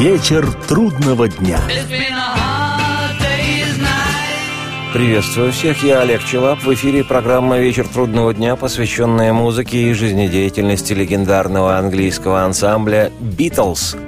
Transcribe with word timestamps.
Вечер 0.00 0.50
трудного 0.66 1.28
дня. 1.28 1.60
Приветствую 4.94 5.52
всех, 5.52 5.84
я 5.84 6.00
Олег 6.00 6.24
Челап. 6.24 6.62
В 6.62 6.72
эфире 6.72 7.04
программа 7.04 7.58
«Вечер 7.58 7.86
трудного 7.86 8.32
дня», 8.32 8.56
посвященная 8.56 9.34
музыке 9.34 9.76
и 9.76 9.92
жизнедеятельности 9.92 10.94
легендарного 10.94 11.76
английского 11.76 12.44
ансамбля 12.44 13.12
«Битлз». 13.20 13.98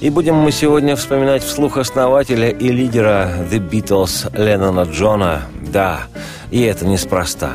И 0.00 0.08
будем 0.08 0.36
мы 0.36 0.52
сегодня 0.52 0.96
вспоминать 0.96 1.44
вслух 1.44 1.76
основателя 1.76 2.48
и 2.48 2.68
лидера 2.68 3.30
The 3.50 3.58
Beatles 3.58 4.34
Леннона 4.34 4.90
Джона. 4.90 5.42
Да, 5.60 6.04
и 6.50 6.62
это 6.62 6.86
неспроста. 6.86 7.52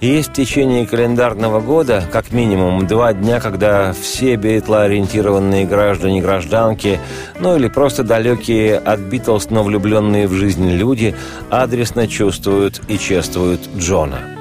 Есть 0.00 0.30
в 0.30 0.32
течение 0.32 0.86
календарного 0.86 1.60
года 1.60 2.04
как 2.12 2.30
минимум 2.30 2.86
два 2.86 3.12
дня, 3.12 3.40
когда 3.40 3.92
все 3.92 4.36
битлоориентированные 4.36 5.66
граждане 5.66 6.20
гражданки, 6.20 7.00
ну 7.40 7.56
или 7.56 7.66
просто 7.68 8.04
далекие 8.04 8.78
от 8.78 9.00
Битлз, 9.00 9.50
но 9.50 9.64
влюбленные 9.64 10.28
в 10.28 10.32
жизнь 10.34 10.70
люди, 10.70 11.16
адресно 11.50 12.06
чувствуют 12.06 12.80
и 12.86 12.96
чествуют 12.96 13.60
Джона– 13.76 14.18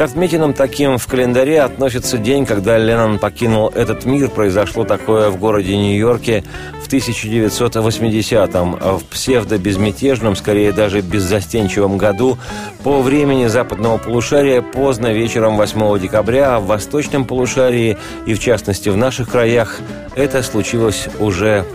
к 0.00 0.02
отметинам 0.02 0.54
таким 0.54 0.96
в 0.96 1.06
календаре 1.06 1.60
относится 1.60 2.16
день, 2.16 2.46
когда 2.46 2.78
Леннон 2.78 3.18
покинул 3.18 3.68
этот 3.68 4.06
мир. 4.06 4.30
Произошло 4.30 4.84
такое 4.84 5.28
в 5.28 5.36
городе 5.36 5.76
Нью-Йорке 5.76 6.42
в 6.82 6.90
1980-м, 6.90 8.76
в 8.98 9.04
псевдо-безмятежном, 9.04 10.36
скорее 10.36 10.72
даже 10.72 11.02
беззастенчивом 11.02 11.98
году, 11.98 12.38
по 12.82 13.02
времени 13.02 13.46
западного 13.46 13.98
полушария 13.98 14.62
поздно 14.62 15.12
вечером 15.12 15.58
8 15.58 15.98
декабря, 15.98 16.60
в 16.60 16.66
восточном 16.66 17.26
полушарии 17.26 17.98
и 18.24 18.32
в 18.32 18.38
частности 18.40 18.88
в 18.88 18.96
наших 18.96 19.28
краях 19.28 19.80
это 20.16 20.42
случилось 20.42 21.08
уже 21.18 21.66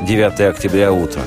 9 0.00 0.40
октября 0.40 0.92
утром. 0.92 1.22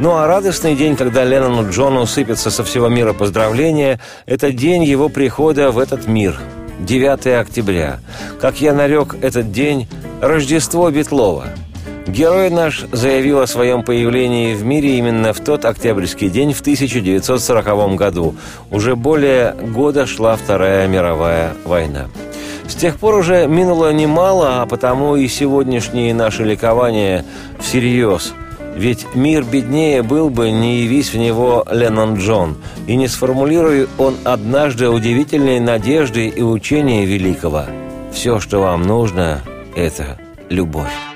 Ну 0.00 0.12
а 0.16 0.26
радостный 0.26 0.76
день, 0.76 0.96
когда 0.96 1.24
Леннону 1.24 1.70
Джону 1.70 2.06
сыпется 2.06 2.50
со 2.50 2.64
всего 2.64 2.88
мира 2.88 3.12
поздравления, 3.12 4.00
это 4.24 4.50
день 4.50 4.82
его 4.82 5.10
прихода 5.10 5.70
в 5.72 5.78
этот 5.78 6.06
мир. 6.06 6.40
9 6.78 7.26
октября. 7.38 8.00
Как 8.40 8.62
я 8.62 8.72
нарек 8.72 9.14
этот 9.20 9.52
день 9.52 9.88
«Рождество 10.22 10.90
Бетлова». 10.90 11.48
Герой 12.06 12.48
наш 12.48 12.86
заявил 12.92 13.40
о 13.40 13.46
своем 13.46 13.82
появлении 13.82 14.54
в 14.54 14.64
мире 14.64 14.96
именно 14.96 15.34
в 15.34 15.40
тот 15.40 15.66
октябрьский 15.66 16.30
день 16.30 16.54
в 16.54 16.62
1940 16.62 17.94
году. 17.96 18.34
Уже 18.70 18.96
более 18.96 19.52
года 19.52 20.06
шла 20.06 20.34
Вторая 20.36 20.88
мировая 20.88 21.52
война. 21.66 22.06
С 22.66 22.74
тех 22.74 22.96
пор 22.96 23.16
уже 23.16 23.46
минуло 23.46 23.92
немало, 23.92 24.62
а 24.62 24.66
потому 24.66 25.16
и 25.16 25.28
сегодняшние 25.28 26.14
наши 26.14 26.42
ликования 26.42 27.26
всерьез– 27.58 28.32
ведь 28.76 29.06
мир 29.14 29.44
беднее 29.44 30.02
был 30.02 30.30
бы, 30.30 30.50
не 30.50 30.82
явись 30.82 31.12
в 31.12 31.16
него 31.16 31.66
Леннон 31.70 32.14
Джон, 32.14 32.56
и 32.86 32.96
не 32.96 33.08
сформулируя 33.08 33.86
он 33.98 34.16
однажды 34.24 34.88
удивительные 34.88 35.60
надежды 35.60 36.28
и 36.28 36.42
учения 36.42 37.04
великого. 37.04 37.64
Все, 38.12 38.40
что 38.40 38.60
вам 38.60 38.82
нужно, 38.82 39.42
это 39.76 40.18
любовь. 40.48 41.09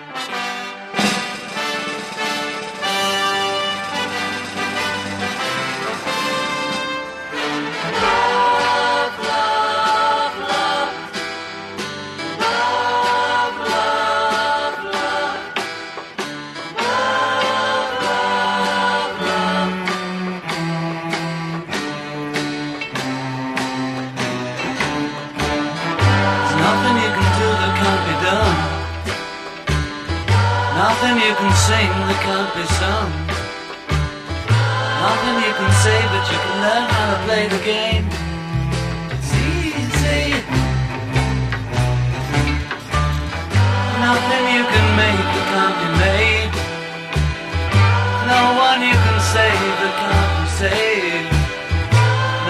save 49.33 49.75
that 49.81 49.95
can't 50.01 50.33
be 50.37 50.47
saved. 50.61 51.33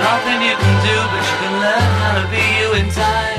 Nothing 0.01 0.39
you 0.49 0.57
can 0.59 0.77
do, 0.83 0.97
but 1.12 1.23
you 1.29 1.37
can 1.43 1.55
learn 1.62 1.91
how 2.03 2.12
to 2.19 2.25
be 2.33 2.43
you 2.59 2.69
in 2.81 2.91
time. 2.91 3.34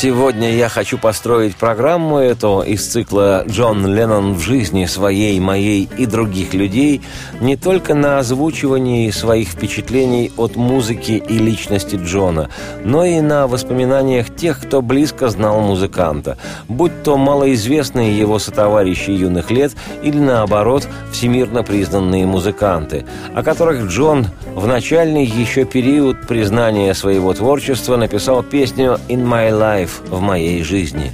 Сегодня 0.00 0.54
я 0.54 0.68
хочу 0.68 0.96
построить 0.96 1.56
программу 1.56 2.18
эту 2.18 2.62
из 2.62 2.86
цикла 2.86 3.42
«Джон 3.48 3.84
Леннон 3.84 4.34
в 4.34 4.38
жизни 4.38 4.84
своей, 4.84 5.40
моей 5.40 5.88
и 5.98 6.06
других 6.06 6.54
людей» 6.54 7.02
не 7.40 7.56
только 7.56 7.94
на 7.94 8.20
озвучивании 8.20 9.10
своих 9.10 9.48
впечатлений 9.48 10.30
от 10.36 10.54
музыки 10.54 11.20
и 11.28 11.38
личности 11.38 11.96
Джона, 11.96 12.48
но 12.84 13.04
и 13.04 13.20
на 13.20 13.48
воспоминаниях 13.48 14.32
тех, 14.32 14.60
кто 14.60 14.82
близко 14.82 15.30
знал 15.30 15.60
музыканта, 15.62 16.38
будь 16.68 17.02
то 17.02 17.16
малоизвестные 17.16 18.16
его 18.16 18.38
сотоварищи 18.38 19.10
юных 19.10 19.50
лет 19.50 19.72
или, 20.04 20.18
наоборот, 20.20 20.86
всемирно 21.10 21.64
признанные 21.64 22.24
музыканты, 22.24 23.04
о 23.34 23.42
которых 23.42 23.88
Джон 23.88 24.26
в 24.54 24.64
начальный 24.68 25.24
еще 25.24 25.64
период 25.64 26.20
признания 26.28 26.94
своего 26.94 27.34
творчества 27.34 27.96
написал 27.96 28.44
песню 28.44 29.00
«In 29.08 29.24
My 29.24 29.50
Life» 29.50 29.87
Life 29.88 30.02
в 30.10 30.20
моей 30.20 30.62
жизни. 30.62 31.12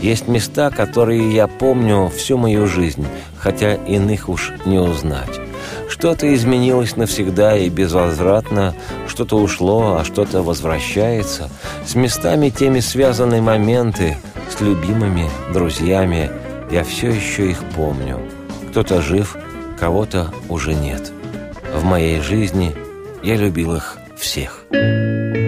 Есть 0.00 0.28
места, 0.28 0.70
которые 0.70 1.34
я 1.34 1.48
помню 1.48 2.08
всю 2.14 2.38
мою 2.38 2.68
жизнь, 2.68 3.04
хотя 3.36 3.74
иных 3.74 4.28
уж 4.28 4.52
не 4.64 4.78
узнать. 4.78 5.40
Что-то 5.88 6.32
изменилось 6.32 6.96
навсегда 6.96 7.56
и 7.56 7.68
безвозвратно, 7.68 8.74
что-то 9.08 9.36
ушло, 9.36 9.96
а 9.96 10.04
что-то 10.04 10.42
возвращается. 10.42 11.50
С 11.84 11.96
местами 11.96 12.50
теми 12.50 12.78
связаны 12.78 13.42
моменты, 13.42 14.16
с 14.48 14.60
любимыми, 14.60 15.28
друзьями. 15.52 16.30
Я 16.70 16.84
все 16.84 17.10
еще 17.10 17.50
их 17.50 17.58
помню. 17.74 18.20
Кто-то 18.70 19.02
жив, 19.02 19.36
кого-то 19.80 20.32
уже 20.48 20.74
нет. 20.74 21.10
В 21.74 21.82
моей 21.84 22.20
жизни 22.20 22.76
я 23.24 23.34
любил 23.34 23.74
их 23.74 23.98
всех. 24.16 24.64
There 24.70 25.47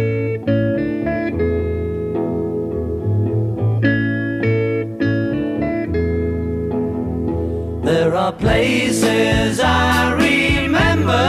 are 8.31 8.39
places 8.39 9.61
I 9.61 10.13
remember 10.13 11.27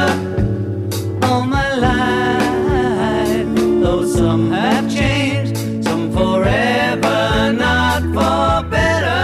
all 1.24 1.46
my 1.46 1.74
life, 1.76 3.48
though 3.82 4.06
some 4.06 4.52
have 4.52 4.88
changed, 4.92 5.58
some 5.84 6.12
forever, 6.12 7.54
not 7.54 8.02
for 8.16 8.70
better. 8.70 9.24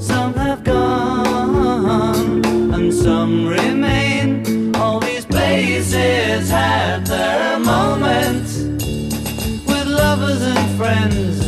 Some 0.00 0.34
have 0.34 0.62
gone, 0.64 2.44
and 2.74 2.92
some 2.92 3.46
remain. 3.46 4.74
All 4.76 5.00
these 5.00 5.24
places 5.24 6.50
had 6.50 7.06
their 7.06 7.58
moments 7.58 8.58
with 9.68 9.86
lovers 9.86 10.42
and 10.42 10.76
friends. 10.78 11.40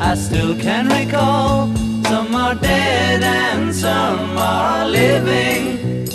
I 0.00 0.14
still 0.16 0.56
can 0.56 0.88
recall. 0.88 1.75
Are 2.46 2.54
dead 2.54 3.24
and 3.24 3.74
some 3.74 4.38
are 4.38 4.86
living. 4.86 6.06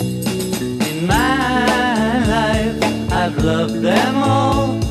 In 0.88 1.06
my 1.06 2.24
life, 2.26 3.12
I've 3.12 3.36
loved 3.44 3.82
them 3.82 4.16
all. 4.16 4.81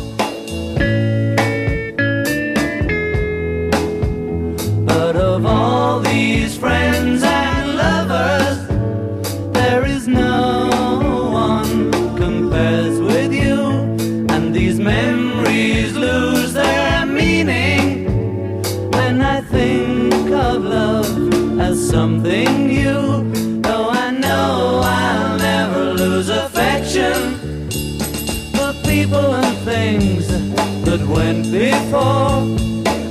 That 30.91 31.07
went 31.07 31.49
before. 31.53 32.43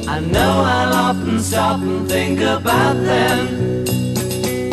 I 0.07 0.21
know 0.21 0.53
I'll 0.77 0.95
often 1.09 1.41
stop 1.41 1.81
and 1.81 2.07
think 2.07 2.41
about 2.41 2.97
them. 3.11 3.39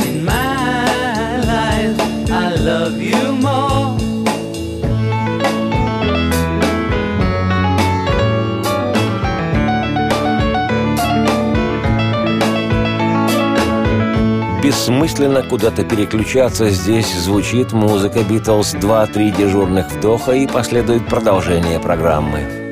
In 0.07 0.25
my 0.25 1.37
life, 1.53 1.97
I 2.29 2.55
love 2.69 2.97
you 3.01 3.31
more. 3.31 3.95
Бессмысленно 14.61 15.43
куда-то 15.43 15.85
переключаться, 15.85 16.69
здесь 16.71 17.13
звучит 17.13 17.71
музыка 17.71 18.21
«Битлз», 18.29 18.73
два-три 18.73 19.31
дежурных 19.31 19.89
вдоха 19.93 20.33
и 20.33 20.45
последует 20.45 21.07
продолжение 21.07 21.79
программы. 21.79 22.66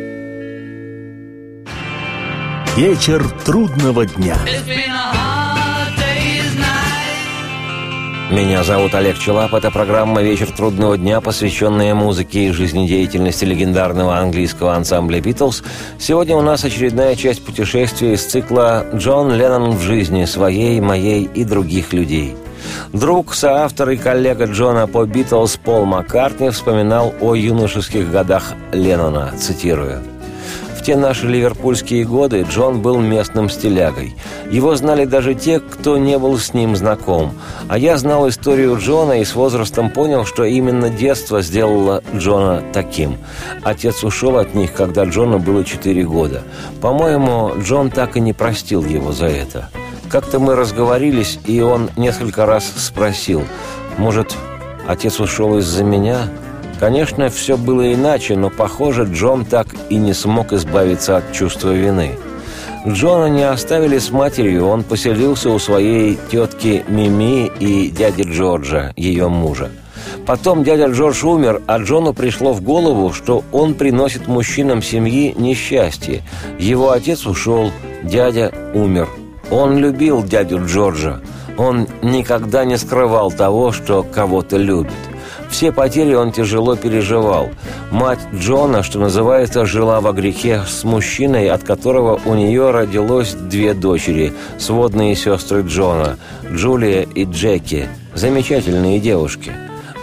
Вечер 2.76 3.26
трудного 3.46 4.06
дня. 4.06 4.36
Меня 8.30 8.66
зовут 8.66 8.94
Олег 8.96 9.18
Челап. 9.18 9.54
Это 9.54 9.72
программа 9.72 10.22
«Вечер 10.22 10.52
трудного 10.52 10.98
дня», 10.98 11.22
посвященная 11.22 11.96
музыке 11.96 12.48
и 12.48 12.52
жизнедеятельности 12.52 13.46
легендарного 13.46 14.18
английского 14.18 14.74
ансамбля 14.74 15.22
«Битлз». 15.22 15.64
Сегодня 16.00 16.36
у 16.36 16.42
нас 16.42 16.66
очередная 16.66 17.16
часть 17.16 17.46
путешествия 17.46 18.12
из 18.16 18.26
цикла 18.26 18.86
«Джон 18.94 19.32
Леннон 19.32 19.78
в 19.78 19.82
жизни 19.82 20.26
своей, 20.26 20.82
моей 20.82 21.24
и 21.24 21.46
других 21.46 21.94
людей». 21.94 22.36
Друг, 22.92 23.36
соавтор 23.36 23.92
и 23.92 23.96
коллега 23.96 24.48
Джона 24.48 24.86
по 24.88 25.06
«Битлз» 25.06 25.56
Пол 25.56 25.86
Маккартни 25.86 26.50
вспоминал 26.50 27.14
о 27.22 27.36
юношеских 27.36 28.12
годах 28.12 28.52
Леннона, 28.74 29.32
цитирую– 29.38 30.02
те 30.86 30.96
наши 30.96 31.26
ливерпульские 31.26 32.06
годы 32.06 32.46
Джон 32.48 32.80
был 32.84 33.00
местным 33.00 33.50
стилягой. 33.50 34.16
Его 34.52 34.76
знали 34.76 35.06
даже 35.06 35.34
те, 35.34 35.60
кто 35.60 35.98
не 35.98 36.20
был 36.20 36.38
с 36.38 36.54
ним 36.54 36.76
знаком. 36.76 37.34
А 37.68 37.80
я 37.80 37.98
знал 37.98 38.30
историю 38.30 38.78
Джона 38.78 39.20
и 39.20 39.26
с 39.26 39.34
возрастом 39.34 39.90
понял, 39.90 40.26
что 40.26 40.44
именно 40.44 40.92
детство 40.92 41.42
сделало 41.42 42.04
Джона 42.16 42.62
таким. 42.72 43.18
Отец 43.64 44.04
ушел 44.04 44.38
от 44.38 44.54
них, 44.54 44.74
когда 44.74 45.06
Джону 45.06 45.40
было 45.40 45.64
4 45.64 46.04
года. 46.04 46.44
По-моему, 46.82 47.54
Джон 47.64 47.90
так 47.90 48.16
и 48.16 48.20
не 48.20 48.34
простил 48.34 48.86
его 48.86 49.12
за 49.12 49.26
это. 49.26 49.70
Как-то 50.08 50.38
мы 50.38 50.56
разговорились, 50.56 51.40
и 51.48 51.62
он 51.62 51.90
несколько 51.98 52.46
раз 52.46 52.72
спросил, 52.78 53.42
«Может, 53.98 54.36
отец 54.88 55.20
ушел 55.20 55.58
из-за 55.58 55.84
меня?» 55.84 56.30
Конечно, 56.80 57.30
все 57.30 57.58
было 57.58 57.94
иначе, 57.94 58.36
но, 58.36 58.50
похоже, 58.50 59.08
Джон 59.12 59.46
так 59.46 59.68
и 59.90 59.96
не 59.96 60.14
смог 60.14 60.52
избавиться 60.54 61.18
от 61.18 61.32
чувства 61.32 61.72
вины. 61.72 62.12
Джона 62.88 63.28
не 63.28 63.44
оставили 63.44 63.98
с 63.98 64.12
матерью, 64.12 64.68
он 64.68 64.84
поселился 64.84 65.50
у 65.50 65.58
своей 65.58 66.20
тетки 66.30 66.86
Мими 66.88 67.52
и 67.60 67.90
дяди 67.90 68.24
Джорджа, 68.24 68.94
ее 68.96 69.28
мужа. 69.28 69.72
Потом 70.26 70.64
дядя 70.64 70.88
Джордж 70.88 71.26
умер, 71.26 71.62
а 71.66 71.78
Джону 71.78 72.14
пришло 72.14 72.54
в 72.54 72.62
голову, 72.62 73.12
что 73.14 73.44
он 73.52 73.74
приносит 73.74 74.28
мужчинам 74.28 74.82
семьи 74.82 75.34
несчастье. 75.38 76.22
Его 76.60 76.92
отец 76.92 77.26
ушел, 77.26 77.72
дядя 78.04 78.52
умер. 78.74 79.08
Он 79.50 79.78
любил 79.78 80.24
дядю 80.24 80.64
Джорджа. 80.66 81.22
Он 81.58 81.88
никогда 82.02 82.66
не 82.66 82.78
скрывал 82.78 83.32
того, 83.32 83.72
что 83.72 84.04
кого-то 84.04 84.58
любит. 84.58 84.94
Все 85.56 85.72
потери 85.72 86.14
он 86.14 86.34
тяжело 86.34 86.76
переживал. 86.76 87.50
Мать 87.90 88.20
Джона, 88.34 88.84
что 88.84 89.00
называется, 89.00 89.66
жила 89.66 90.02
во 90.02 90.12
грехе 90.12 90.64
с 90.68 90.84
мужчиной, 90.84 91.50
от 91.50 91.64
которого 91.64 92.20
у 92.26 92.34
нее 92.34 92.72
родилось 92.72 93.32
две 93.32 93.74
дочери, 93.74 94.34
сводные 94.58 95.16
сестры 95.16 95.62
Джона, 95.62 96.18
Джулия 96.52 97.04
и 97.04 97.24
Джеки, 97.24 97.88
замечательные 98.14 99.00
девушки. 99.00 99.54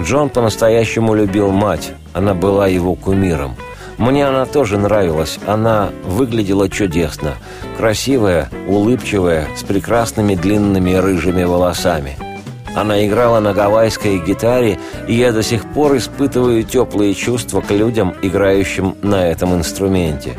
Джон 0.00 0.30
по-настоящему 0.30 1.12
любил 1.12 1.50
мать, 1.50 1.92
она 2.14 2.32
была 2.32 2.66
его 2.66 2.94
кумиром. 2.94 3.54
Мне 3.98 4.26
она 4.26 4.46
тоже 4.46 4.78
нравилась, 4.78 5.38
она 5.46 5.90
выглядела 6.06 6.70
чудесно. 6.70 7.34
Красивая, 7.76 8.48
улыбчивая, 8.68 9.48
с 9.54 9.64
прекрасными 9.64 10.34
длинными 10.34 10.94
рыжими 10.94 11.44
волосами– 11.44 12.16
она 12.74 13.04
играла 13.06 13.40
на 13.40 13.52
гавайской 13.52 14.18
гитаре, 14.18 14.78
и 15.06 15.14
я 15.14 15.32
до 15.32 15.42
сих 15.42 15.70
пор 15.72 15.96
испытываю 15.96 16.64
теплые 16.64 17.14
чувства 17.14 17.60
к 17.60 17.70
людям, 17.70 18.14
играющим 18.22 18.96
на 19.02 19.26
этом 19.26 19.54
инструменте. 19.54 20.34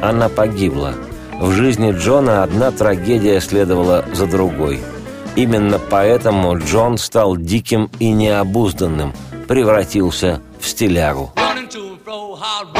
Она 0.00 0.28
погибла. 0.28 0.94
В 1.40 1.50
жизни 1.52 1.92
Джона 1.92 2.44
одна 2.44 2.70
трагедия 2.70 3.40
следовала 3.40 4.04
за 4.14 4.26
другой. 4.26 4.80
Именно 5.34 5.78
поэтому 5.78 6.58
Джон 6.58 6.96
стал 6.98 7.36
диким 7.36 7.90
и 7.98 8.10
необузданным, 8.10 9.12
превратился 9.48 10.40
в 10.60 10.66
стилягу. 10.66 11.32
Running 11.36 11.68
to 11.68 11.90
and 11.90 11.98
fro, 12.04 12.38
hard 12.38 12.76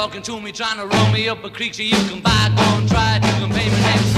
talking 0.00 0.22
to 0.22 0.40
me, 0.40 0.50
trying 0.50 0.78
to 0.78 0.96
roll 0.96 1.12
me 1.12 1.28
up 1.28 1.44
a 1.44 1.50
creek 1.50 1.74
so 1.74 1.82
you 1.82 1.90
can 2.08 2.22
buy, 2.22 2.50
go 2.56 2.62
and 2.78 2.88
try 2.88 3.16
it, 3.16 3.22
you 3.22 3.32
can 3.32 3.50
pay 3.50 3.68
me 3.68 3.80
next 3.82 4.09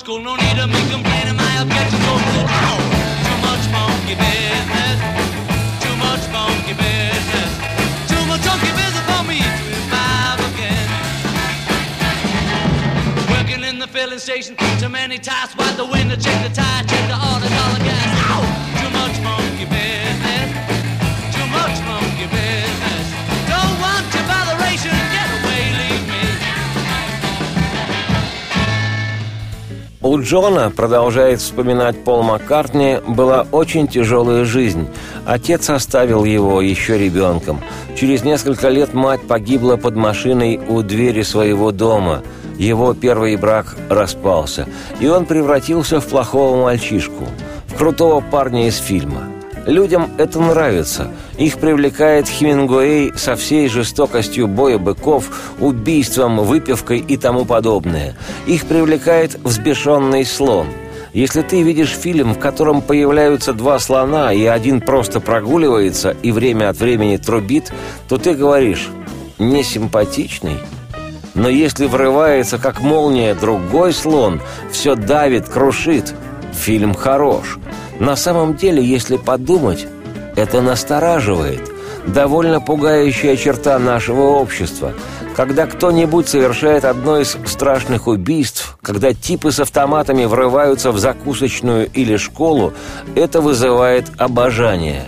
school. 0.00 0.22
No 0.22 0.34
need 0.34 0.58
of 0.58 0.70
me 0.70 0.80
complaining, 0.90 1.36
my 1.36 1.60
objection's 1.60 2.02
so 2.08 2.14
cool. 2.32 2.46
Too 3.26 3.38
much 3.44 3.64
monkey 3.68 4.16
business. 4.16 4.98
Too 5.84 5.96
much 6.00 6.24
monkey 6.32 6.72
business. 6.72 7.50
Too 8.08 8.22
much 8.24 8.42
monkey 8.48 8.72
business 8.80 9.04
for 9.10 9.22
me 9.28 9.38
to 9.44 9.64
imbibe 9.76 10.40
again. 10.50 10.88
Working 13.28 13.62
in 13.62 13.78
the 13.78 13.86
filling 13.86 14.18
station, 14.18 14.56
too 14.80 14.88
many 14.88 15.18
tasks. 15.18 15.54
Wipe 15.58 15.76
the 15.76 15.84
window, 15.84 16.16
check 16.16 16.38
the 16.48 16.52
tire, 16.54 16.84
check 16.90 17.04
the 17.12 17.18
order, 17.28 17.50
dollar 17.52 17.84
gas. 17.84 18.08
Ow! 18.32 18.69
Джона, 30.20 30.70
продолжает 30.70 31.40
вспоминать 31.40 32.04
Пол 32.04 32.22
Маккартни, 32.22 32.98
была 33.06 33.46
очень 33.52 33.88
тяжелая 33.88 34.44
жизнь. 34.44 34.88
Отец 35.26 35.70
оставил 35.70 36.24
его 36.24 36.60
еще 36.60 36.98
ребенком. 36.98 37.60
Через 37.96 38.22
несколько 38.24 38.68
лет 38.68 38.94
мать 38.94 39.22
погибла 39.26 39.76
под 39.76 39.96
машиной 39.96 40.60
у 40.68 40.82
двери 40.82 41.22
своего 41.22 41.72
дома. 41.72 42.22
Его 42.58 42.94
первый 42.94 43.36
брак 43.36 43.76
распался, 43.88 44.68
и 45.00 45.08
он 45.08 45.24
превратился 45.24 46.00
в 46.00 46.06
плохого 46.06 46.62
мальчишку, 46.62 47.26
в 47.66 47.74
крутого 47.74 48.20
парня 48.20 48.68
из 48.68 48.76
фильма. 48.76 49.39
Людям 49.66 50.10
это 50.18 50.40
нравится. 50.40 51.10
Их 51.38 51.58
привлекает 51.58 52.28
Хемингуэй 52.28 53.12
со 53.16 53.36
всей 53.36 53.68
жестокостью 53.68 54.48
боя 54.48 54.78
быков, 54.78 55.54
убийством, 55.60 56.38
выпивкой 56.38 56.98
и 56.98 57.16
тому 57.16 57.44
подобное. 57.44 58.16
Их 58.46 58.64
привлекает 58.64 59.38
взбешенный 59.42 60.24
слон. 60.24 60.66
Если 61.12 61.42
ты 61.42 61.62
видишь 61.62 61.90
фильм, 61.90 62.34
в 62.34 62.38
котором 62.38 62.82
появляются 62.82 63.52
два 63.52 63.78
слона, 63.80 64.32
и 64.32 64.44
один 64.44 64.80
просто 64.80 65.20
прогуливается 65.20 66.16
и 66.22 66.30
время 66.30 66.70
от 66.70 66.78
времени 66.78 67.16
трубит, 67.16 67.72
то 68.08 68.16
ты 68.16 68.34
говоришь 68.34 68.88
«несимпатичный». 69.38 70.58
Но 71.34 71.48
если 71.48 71.86
врывается, 71.86 72.58
как 72.58 72.80
молния, 72.80 73.34
другой 73.34 73.92
слон, 73.92 74.40
все 74.72 74.94
давит, 74.94 75.48
крушит, 75.48 76.14
фильм 76.60 76.94
хорош. 76.94 77.58
На 77.98 78.14
самом 78.14 78.54
деле, 78.54 78.84
если 78.84 79.16
подумать, 79.16 79.86
это 80.36 80.60
настораживает. 80.60 81.62
Довольно 82.06 82.60
пугающая 82.60 83.36
черта 83.36 83.78
нашего 83.78 84.22
общества. 84.22 84.92
Когда 85.36 85.66
кто-нибудь 85.66 86.28
совершает 86.28 86.84
одно 86.84 87.18
из 87.18 87.36
страшных 87.46 88.06
убийств, 88.06 88.78
когда 88.82 89.12
типы 89.12 89.52
с 89.52 89.60
автоматами 89.60 90.24
врываются 90.24 90.92
в 90.92 90.98
закусочную 90.98 91.88
или 91.92 92.16
школу, 92.16 92.72
это 93.14 93.40
вызывает 93.40 94.06
обожание. 94.18 95.04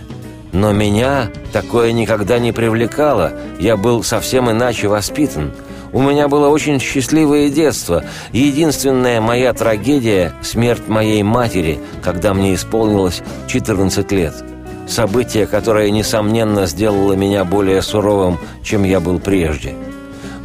Но 0.52 0.72
меня 0.72 1.30
такое 1.52 1.92
никогда 1.92 2.38
не 2.38 2.52
привлекало, 2.52 3.32
я 3.58 3.76
был 3.76 4.02
совсем 4.02 4.50
иначе 4.50 4.88
воспитан. 4.88 5.52
У 5.92 6.00
меня 6.00 6.28
было 6.28 6.48
очень 6.48 6.80
счастливое 6.80 7.50
детство. 7.50 8.02
Единственная 8.32 9.20
моя 9.20 9.52
трагедия– 9.52 10.32
смерть 10.42 10.88
моей 10.88 11.22
матери, 11.22 11.80
когда 12.02 12.32
мне 12.32 12.54
исполнилось 12.54 13.22
14 13.46 14.10
лет. 14.12 14.34
Событие, 14.88 15.46
которое, 15.46 15.90
несомненно, 15.90 16.66
сделало 16.66 17.12
меня 17.12 17.44
более 17.44 17.82
суровым, 17.82 18.38
чем 18.64 18.84
я 18.84 19.00
был 19.00 19.20
прежде. 19.20 19.74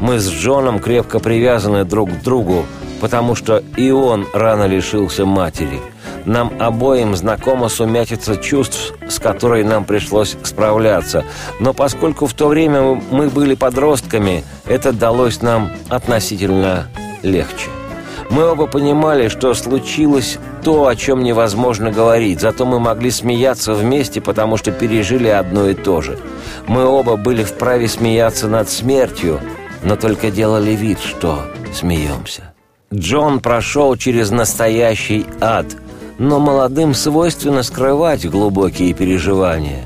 Мы 0.01 0.19
с 0.19 0.29
Джоном 0.29 0.79
крепко 0.79 1.19
привязаны 1.19 1.85
друг 1.85 2.11
к 2.11 2.23
другу, 2.23 2.65
потому 2.99 3.33
что 3.33 3.63
и 3.77 3.89
он 3.89 4.27
рано 4.33 4.67
лишился 4.67 5.25
матери. 5.25 5.79
Нам 6.27 6.51
обоим 6.59 7.15
знакома 7.15 7.69
сумятица 7.69 8.35
чувств, 8.35 8.93
с 9.07 9.17
которой 9.17 9.63
нам 9.63 9.85
пришлось 9.85 10.35
справляться. 10.43 11.23
Но 11.61 11.73
поскольку 11.73 12.25
в 12.25 12.33
то 12.33 12.49
время 12.49 13.01
мы 13.09 13.29
были 13.29 13.55
подростками, 13.55 14.43
это 14.65 14.91
далось 14.91 15.41
нам 15.41 15.71
относительно 15.87 16.89
легче. 17.23 17.69
Мы 18.29 18.45
оба 18.45 18.67
понимали, 18.67 19.29
что 19.29 19.53
случилось 19.53 20.37
то, 20.65 20.87
о 20.87 20.97
чем 20.97 21.23
невозможно 21.23 21.91
говорить, 21.91 22.41
зато 22.41 22.65
мы 22.65 22.81
могли 22.81 23.09
смеяться 23.09 23.73
вместе, 23.73 24.19
потому 24.19 24.57
что 24.57 24.73
пережили 24.73 25.29
одно 25.29 25.69
и 25.69 25.75
то 25.75 26.01
же. 26.01 26.19
Мы 26.67 26.83
оба 26.83 27.15
были 27.15 27.45
вправе 27.45 27.87
смеяться 27.87 28.49
над 28.49 28.69
смертью, 28.69 29.39
но 29.81 29.95
только 29.95 30.29
делали 30.29 30.71
вид, 30.71 30.99
что 30.99 31.45
смеемся. 31.73 32.53
Джон 32.93 33.39
прошел 33.39 33.95
через 33.95 34.29
настоящий 34.29 35.25
ад, 35.39 35.67
но 36.17 36.39
молодым 36.39 36.93
свойственно 36.93 37.63
скрывать 37.63 38.27
глубокие 38.27 38.93
переживания. 38.93 39.83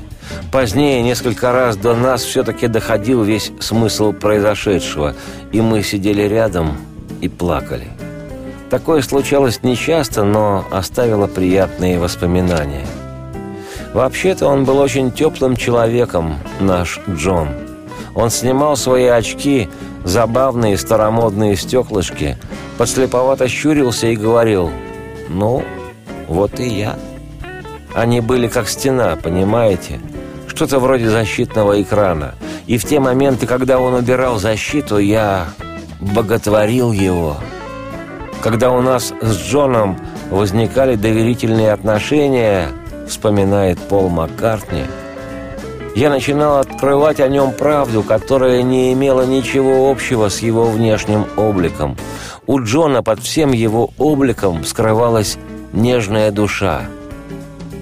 Позднее, 0.50 1.02
несколько 1.02 1.52
раз 1.52 1.76
до 1.76 1.94
нас, 1.94 2.22
все-таки 2.22 2.66
доходил 2.66 3.22
весь 3.22 3.52
смысл 3.60 4.12
произошедшего, 4.12 5.14
и 5.50 5.60
мы 5.60 5.82
сидели 5.82 6.22
рядом 6.22 6.76
и 7.20 7.28
плакали. 7.28 7.88
Такое 8.70 9.02
случалось 9.02 9.62
нечасто, 9.62 10.24
но 10.24 10.64
оставило 10.70 11.26
приятные 11.26 11.98
воспоминания. 11.98 12.86
Вообще-то 13.92 14.46
он 14.46 14.64
был 14.64 14.78
очень 14.78 15.10
теплым 15.10 15.56
человеком, 15.56 16.36
наш 16.60 16.98
Джон. 17.10 17.48
Он 18.14 18.30
снимал 18.30 18.76
свои 18.76 19.06
очки, 19.06 19.68
забавные 20.04 20.78
старомодные 20.78 21.56
стеклышки, 21.56 22.38
подслеповато 22.78 23.48
щурился 23.48 24.06
и 24.06 24.16
говорил 24.16 24.70
«Ну, 25.28 25.62
вот 26.28 26.60
и 26.60 26.68
я». 26.68 26.96
Они 27.94 28.20
были 28.20 28.48
как 28.48 28.68
стена, 28.68 29.16
понимаете? 29.22 30.00
Что-то 30.46 30.78
вроде 30.78 31.10
защитного 31.10 31.80
экрана. 31.82 32.34
И 32.66 32.78
в 32.78 32.84
те 32.84 33.00
моменты, 33.00 33.46
когда 33.46 33.78
он 33.78 33.94
убирал 33.94 34.38
защиту, 34.38 34.98
я 34.98 35.48
боготворил 36.00 36.92
его. 36.92 37.36
Когда 38.42 38.70
у 38.70 38.80
нас 38.80 39.12
с 39.20 39.36
Джоном 39.36 39.98
возникали 40.30 40.96
доверительные 40.96 41.72
отношения, 41.72 42.68
вспоминает 43.08 43.78
Пол 43.78 44.08
Маккартни, 44.08 44.84
я 45.94 46.08
начинал 46.08 46.58
открывать 46.58 47.20
о 47.20 47.28
нем 47.28 47.52
правду, 47.52 48.02
которая 48.02 48.62
не 48.62 48.94
имела 48.94 49.26
ничего 49.26 49.90
общего 49.90 50.30
с 50.30 50.40
его 50.40 50.64
внешним 50.64 51.26
обликом. 51.36 51.96
У 52.46 52.60
Джона 52.60 53.02
под 53.02 53.20
всем 53.20 53.52
его 53.52 53.90
обликом 53.98 54.64
скрывалась 54.64 55.36
нежная 55.72 56.30
душа. 56.30 56.86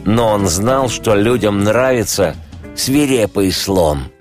Но 0.05 0.29
он 0.29 0.47
знал, 0.47 0.89
что 0.89 1.15
людям 1.15 1.65
нравится 1.65 2.35
свирепый 2.75 3.53
слон– 3.53 4.05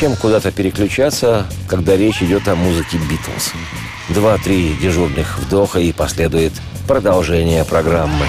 Зачем 0.00 0.16
куда-то 0.16 0.50
переключаться, 0.50 1.46
когда 1.68 1.94
речь 1.94 2.22
идет 2.22 2.48
о 2.48 2.54
музыке 2.54 2.96
Битлз? 2.96 3.52
Два-три 4.08 4.74
дежурных 4.80 5.38
вдоха 5.38 5.78
и 5.78 5.92
последует 5.92 6.54
продолжение 6.88 7.66
программы. 7.66 8.24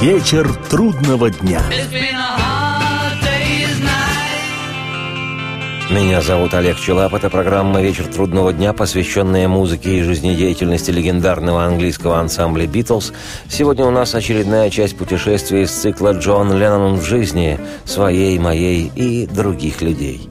Вечер 0.00 0.54
трудного 0.70 1.30
дня. 1.30 1.64
Меня 5.90 6.20
зовут 6.20 6.52
Олег 6.52 6.78
Челап. 6.78 7.14
Это 7.14 7.30
программа 7.30 7.80
«Вечер 7.80 8.04
трудного 8.04 8.52
дня», 8.52 8.74
посвященная 8.74 9.48
музыке 9.48 9.98
и 9.98 10.02
жизнедеятельности 10.02 10.90
легендарного 10.90 11.64
английского 11.64 12.18
ансамбля 12.18 12.66
«Битлз». 12.66 13.14
Сегодня 13.48 13.86
у 13.86 13.90
нас 13.90 14.14
очередная 14.14 14.68
часть 14.68 14.98
путешествия 14.98 15.62
из 15.62 15.70
цикла 15.70 16.12
«Джон 16.12 16.52
Леннон 16.52 16.96
в 16.96 17.04
жизни», 17.04 17.58
своей, 17.86 18.38
моей 18.38 18.92
и 18.94 19.26
других 19.26 19.80
людей. 19.80 20.28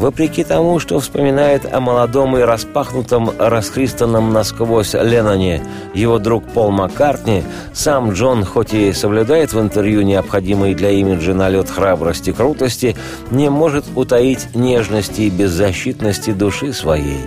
Вопреки 0.00 0.44
тому, 0.44 0.78
что 0.78 0.98
вспоминает 0.98 1.70
о 1.70 1.78
молодом 1.78 2.34
и 2.34 2.40
распахнутом, 2.40 3.32
расхристанном 3.38 4.32
насквозь 4.32 4.94
Ленноне 4.94 5.62
его 5.92 6.18
друг 6.18 6.42
Пол 6.46 6.70
Маккартни, 6.70 7.42
сам 7.74 8.12
Джон, 8.12 8.46
хоть 8.46 8.72
и 8.72 8.94
соблюдает 8.94 9.52
в 9.52 9.60
интервью 9.60 10.00
необходимый 10.00 10.74
для 10.74 10.88
имиджа 10.88 11.34
налет 11.34 11.68
храбрости 11.68 12.30
и 12.30 12.32
крутости, 12.32 12.96
не 13.30 13.50
может 13.50 13.84
утаить 13.94 14.54
нежности 14.54 15.20
и 15.20 15.30
беззащитности 15.30 16.30
души 16.30 16.72
своей. 16.72 17.20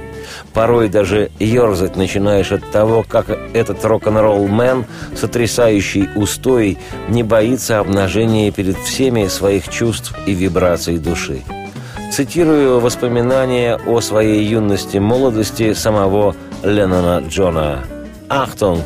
Порой 0.52 0.90
даже 0.90 1.30
ерзать 1.38 1.96
начинаешь 1.96 2.52
от 2.52 2.72
того, 2.72 3.06
как 3.08 3.30
этот 3.54 3.86
рок-н-ролл-мен, 3.86 4.86
сотрясающий 5.16 6.10
устои, 6.16 6.80
не 7.08 7.22
боится 7.22 7.78
обнажения 7.78 8.52
перед 8.52 8.78
всеми 8.80 9.28
своих 9.28 9.70
чувств 9.70 10.16
и 10.26 10.34
вибраций 10.34 10.98
души. 10.98 11.44
Цитирую 12.14 12.80
воспоминания 12.80 13.76
о 13.88 14.00
своей 14.00 14.46
юности 14.46 14.98
молодости 15.00 15.74
самого 15.74 16.36
Леннона 16.62 17.24
Джона. 17.28 17.86
«Ахтунг! 18.30 18.86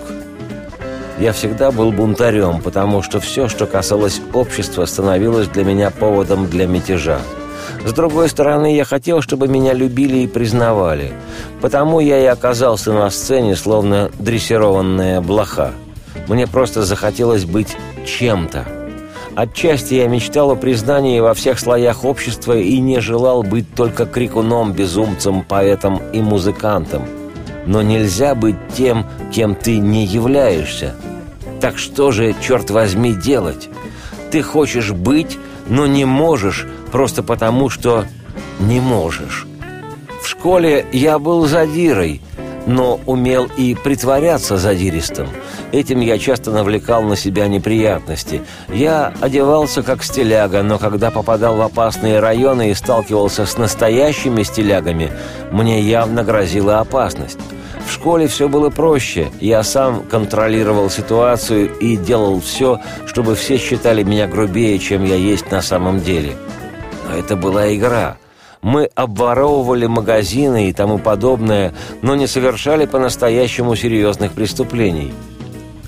Я 1.19 1.33
всегда 1.33 1.71
был 1.71 1.91
бунтарем, 1.91 2.61
потому 2.61 3.01
что 3.01 3.19
все, 3.19 3.49
что 3.49 3.65
касалось 3.65 4.21
общества, 4.31 4.85
становилось 4.85 5.49
для 5.49 5.65
меня 5.65 5.91
поводом 5.91 6.47
для 6.47 6.67
мятежа. 6.67 7.19
С 7.85 7.91
другой 7.91 8.29
стороны, 8.29 8.73
я 8.73 8.85
хотел, 8.85 9.21
чтобы 9.21 9.49
меня 9.49 9.73
любили 9.73 10.19
и 10.19 10.27
признавали. 10.27 11.11
Потому 11.59 11.99
я 11.99 12.21
и 12.21 12.25
оказался 12.27 12.93
на 12.93 13.09
сцене, 13.09 13.57
словно 13.57 14.09
дрессированная 14.19 15.19
блоха. 15.19 15.73
Мне 16.29 16.47
просто 16.47 16.83
захотелось 16.83 17.43
быть 17.43 17.75
чем-то. 18.05 18.76
Отчасти 19.37 19.93
я 19.93 20.07
мечтал 20.07 20.49
о 20.49 20.55
признании 20.55 21.19
во 21.19 21.35
всех 21.35 21.59
слоях 21.59 22.03
общества 22.03 22.57
и 22.57 22.79
не 22.79 22.99
желал 23.01 23.43
быть 23.43 23.71
только 23.75 24.07
крикуном, 24.07 24.73
безумцем, 24.73 25.43
поэтом 25.43 26.01
и 26.11 26.21
музыкантом. 26.21 27.03
Но 27.67 27.83
нельзя 27.83 28.33
быть 28.33 28.55
тем, 28.75 29.05
кем 29.31 29.53
ты 29.53 29.77
не 29.77 30.05
являешься. 30.05 30.95
Так 31.61 31.77
что 31.77 32.09
же, 32.09 32.33
черт 32.41 32.71
возьми, 32.71 33.13
делать? 33.13 33.69
Ты 34.31 34.41
хочешь 34.41 34.91
быть, 34.91 35.37
но 35.67 35.85
не 35.85 36.05
можешь, 36.05 36.65
просто 36.91 37.21
потому 37.21 37.69
что 37.69 38.05
не 38.59 38.79
можешь. 38.79 39.45
В 40.19 40.27
школе 40.27 40.83
я 40.91 41.19
был 41.19 41.45
задирой, 41.45 42.21
но 42.65 42.99
умел 43.05 43.47
и 43.55 43.75
притворяться 43.75 44.57
задиристым. 44.57 45.27
Этим 45.71 45.99
я 45.99 46.17
часто 46.17 46.51
навлекал 46.51 47.03
на 47.03 47.17
себя 47.17 47.47
неприятности. 47.47 48.41
Я 48.69 49.13
одевался 49.19 49.83
как 49.83 50.03
стиляга, 50.03 50.63
но 50.63 50.79
когда 50.79 51.11
попадал 51.11 51.57
в 51.57 51.61
опасные 51.61 52.19
районы 52.19 52.71
и 52.71 52.73
сталкивался 52.73 53.45
с 53.45 53.57
настоящими 53.57 54.43
стилягами, 54.43 55.11
мне 55.51 55.81
явно 55.81 56.23
грозила 56.23 56.79
опасность. 56.79 57.39
В 57.85 57.91
школе 57.91 58.27
все 58.27 58.47
было 58.47 58.69
проще. 58.69 59.29
Я 59.41 59.63
сам 59.63 60.03
контролировал 60.03 60.89
ситуацию 60.89 61.73
и 61.79 61.97
делал 61.97 62.39
все, 62.39 62.79
чтобы 63.05 63.35
все 63.35 63.57
считали 63.57 64.03
меня 64.03 64.27
грубее, 64.27 64.79
чем 64.79 65.03
я 65.03 65.15
есть 65.15 65.51
на 65.51 65.61
самом 65.61 66.01
деле. 66.01 66.35
Но 67.07 67.17
это 67.17 67.35
была 67.35 67.73
игра. 67.73 68.17
Мы 68.61 68.89
обворовывали 68.95 69.85
магазины 69.85 70.69
и 70.69 70.73
тому 70.73 70.97
подобное, 70.97 71.73
но 72.01 72.15
не 72.15 72.27
совершали 72.27 72.85
по-настоящему 72.85 73.75
серьезных 73.75 74.33
преступлений. 74.33 75.13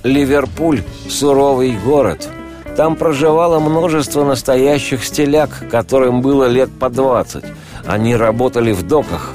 Ливерпуль– 0.03 0.83
суровый 1.09 1.77
город. 1.83 2.29
Там 2.77 2.95
проживало 2.95 3.59
множество 3.59 4.23
настоящих 4.23 5.03
стиляк, 5.03 5.65
которым 5.69 6.21
было 6.21 6.45
лет 6.45 6.69
по 6.71 6.89
двадцать. 6.89 7.45
Они 7.85 8.15
работали 8.15 8.71
в 8.71 8.83
доках. 8.83 9.33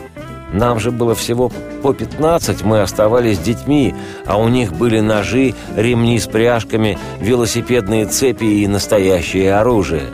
Нам 0.53 0.79
же 0.79 0.91
было 0.91 1.15
всего 1.15 1.51
по 1.83 1.93
пятнадцать, 1.93 2.63
мы 2.63 2.81
оставались 2.81 3.39
детьми, 3.39 3.95
а 4.25 4.39
у 4.39 4.49
них 4.49 4.73
были 4.73 5.01
ножи, 5.01 5.55
ремни 5.77 6.19
с 6.19 6.27
пряжками, 6.27 6.99
велосипедные 7.21 8.07
цепи 8.07 8.45
и 8.45 8.67
настоящее 8.67 9.55
оружие– 9.57 10.05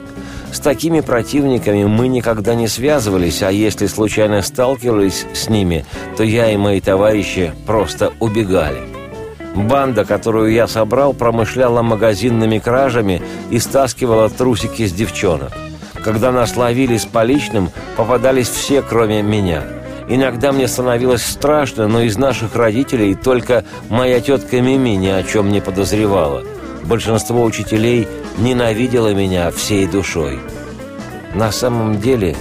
с 0.52 0.58
такими 0.58 1.00
противниками 1.00 1.84
мы 1.84 2.08
никогда 2.08 2.54
не 2.54 2.66
связывались, 2.66 3.42
а 3.42 3.52
если 3.52 3.86
случайно 3.86 4.42
сталкивались 4.42 5.26
с 5.32 5.48
ними, 5.48 5.84
то 6.16 6.24
я 6.24 6.50
и 6.50 6.56
мои 6.56 6.80
товарищи 6.80 7.52
просто 7.66 8.12
убегали. 8.18 8.89
Банда, 9.54 10.04
которую 10.04 10.52
я 10.52 10.66
собрал, 10.66 11.12
промышляла 11.12 11.82
магазинными 11.82 12.58
кражами 12.58 13.22
и 13.50 13.58
стаскивала 13.58 14.28
трусики 14.28 14.86
с 14.86 14.92
девчонок. 14.92 15.52
Когда 16.04 16.32
нас 16.32 16.56
ловили 16.56 16.96
с 16.96 17.04
поличным, 17.04 17.70
попадались 17.96 18.48
все, 18.48 18.82
кроме 18.82 19.22
меня. 19.22 19.64
Иногда 20.08 20.52
мне 20.52 20.66
становилось 20.66 21.22
страшно, 21.22 21.88
но 21.88 22.02
из 22.02 22.16
наших 22.16 22.56
родителей 22.56 23.14
только 23.14 23.64
моя 23.88 24.20
тетка 24.20 24.60
Мими 24.60 24.90
ни 24.90 25.08
о 25.08 25.22
чем 25.22 25.50
не 25.50 25.60
подозревала– 25.60 26.42
Большинство 26.84 27.44
учителей 27.44 28.08
ненавидело 28.38 29.14
меня 29.14 29.50
всей 29.50 29.86
душой. 29.86 30.40
На 31.34 31.52
самом 31.52 32.00
деле, 32.00 32.36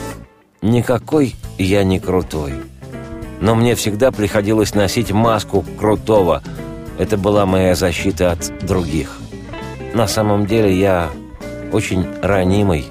никакой 0.61 1.35
я 1.57 1.83
не 1.83 1.99
крутой. 1.99 2.53
Но 3.41 3.55
мне 3.55 3.75
всегда 3.75 4.11
приходилось 4.11 4.73
носить 4.73 5.11
маску 5.11 5.63
крутого. 5.77 6.41
Это 6.99 7.17
была 7.17 7.45
моя 7.45 7.75
защита 7.75 8.33
от 8.33 8.65
других. 8.65 9.17
На 9.95 10.07
самом 10.07 10.45
деле 10.45 10.77
я 10.77 11.09
очень 11.71 12.05
ранимый 12.21 12.85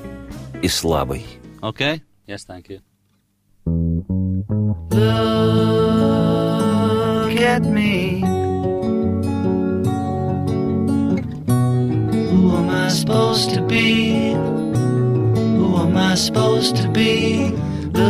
и 0.62 0.68
слабый. 0.68 1.26
Okay? 1.60 2.00
Yes, 2.26 2.46
thank 2.46 2.68
you. 2.68 2.80
Look 4.90 5.00
at 7.40 7.62
me. 7.62 8.38
I 12.88 12.90
supposed 12.90 13.50
to 13.50 13.60
be? 13.60 14.32
Who 14.32 15.76
am 15.76 15.94
I 15.94 16.14
supposed 16.14 16.74
to 16.76 16.88
be? 16.88 17.50
Look 17.92 18.00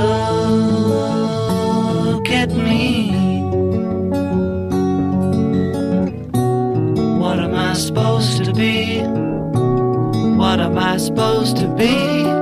at 2.31 2.53
me. 2.53 3.28
Am 7.59 7.71
I 7.71 7.73
supposed 7.75 8.45
to 8.45 8.53
be? 8.53 9.01
What 10.37 10.61
am 10.61 10.79
I 10.79 10.97
supposed 10.97 11.57
to 11.57 11.67
be? 11.67 12.38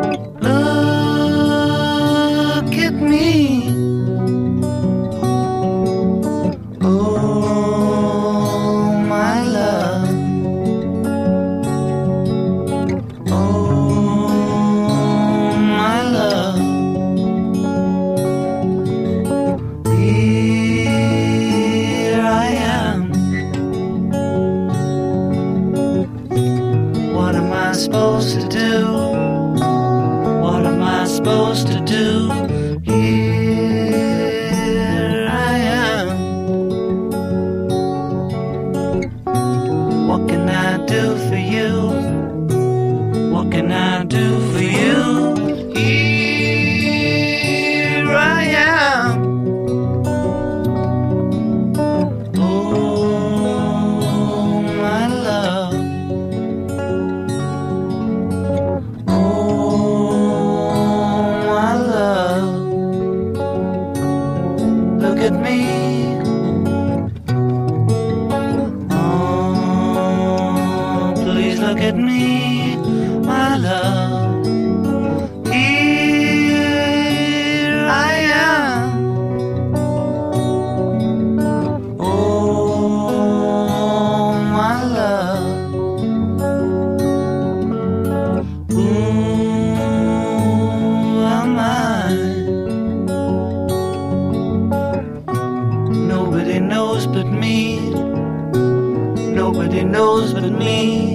me. 100.66 101.14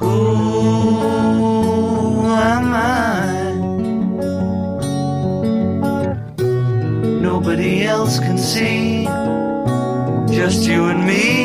Who 0.00 0.16
am 2.54 2.66
I? 2.74 3.54
Nobody 7.28 7.84
else 7.84 8.18
can 8.18 8.38
see, 8.38 9.04
just 10.38 10.60
you 10.68 10.80
and 10.92 11.02
me. 11.06 11.39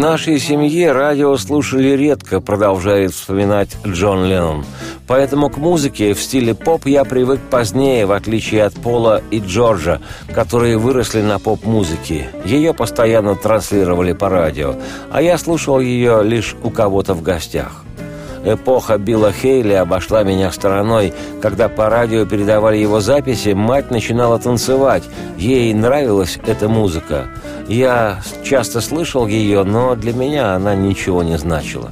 Нашей 0.00 0.38
семье 0.38 0.92
радио 0.92 1.36
слушали 1.36 1.90
редко, 1.90 2.40
продолжает 2.40 3.12
вспоминать 3.12 3.76
Джон 3.86 4.24
Леннон. 4.24 4.64
Поэтому 5.06 5.50
к 5.50 5.58
музыке 5.58 6.14
в 6.14 6.22
стиле 6.22 6.54
поп 6.54 6.86
я 6.86 7.04
привык 7.04 7.38
позднее, 7.50 8.06
в 8.06 8.12
отличие 8.12 8.64
от 8.64 8.74
Пола 8.74 9.22
и 9.30 9.40
Джорджа, 9.40 10.00
которые 10.34 10.78
выросли 10.78 11.20
на 11.20 11.38
поп-музыке. 11.38 12.30
Ее 12.46 12.72
постоянно 12.72 13.36
транслировали 13.36 14.14
по 14.14 14.30
радио, 14.30 14.74
а 15.12 15.20
я 15.20 15.36
слушал 15.36 15.78
ее 15.80 16.22
лишь 16.24 16.56
у 16.62 16.70
кого-то 16.70 17.12
в 17.12 17.22
гостях. 17.22 17.84
Эпоха 18.44 18.96
Билла 18.96 19.32
Хейли 19.32 19.74
обошла 19.74 20.22
меня 20.22 20.50
стороной. 20.50 21.12
Когда 21.42 21.68
по 21.68 21.90
радио 21.90 22.24
передавали 22.24 22.78
его 22.78 23.00
записи, 23.00 23.50
мать 23.50 23.90
начинала 23.90 24.38
танцевать. 24.38 25.04
Ей 25.36 25.74
нравилась 25.74 26.38
эта 26.46 26.68
музыка. 26.68 27.28
Я 27.68 28.20
часто 28.42 28.80
слышал 28.80 29.26
ее, 29.26 29.62
но 29.64 29.94
для 29.94 30.12
меня 30.12 30.54
она 30.54 30.74
ничего 30.74 31.22
не 31.22 31.36
значила. 31.36 31.90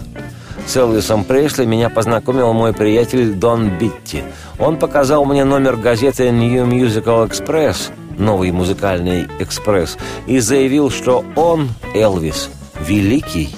С 0.67 0.77
Элвисом 0.77 1.25
Пресли 1.25 1.65
меня 1.65 1.89
познакомил 1.89 2.53
мой 2.53 2.75
приятель 2.75 3.33
Дон 3.33 3.71
Битти. 3.79 4.23
Он 4.59 4.77
показал 4.77 5.25
мне 5.25 5.45
номер 5.45 5.77
газеты 5.77 6.31
New 6.31 6.67
Musical 6.67 7.27
Express, 7.29 7.91
новый 8.19 8.51
музыкальный 8.51 9.29
экспресс, 9.39 9.97
и 10.27 10.41
заявил, 10.41 10.91
что 10.91 11.25
он, 11.37 11.71
Элвис, 11.95 12.51
великий. 12.87 13.57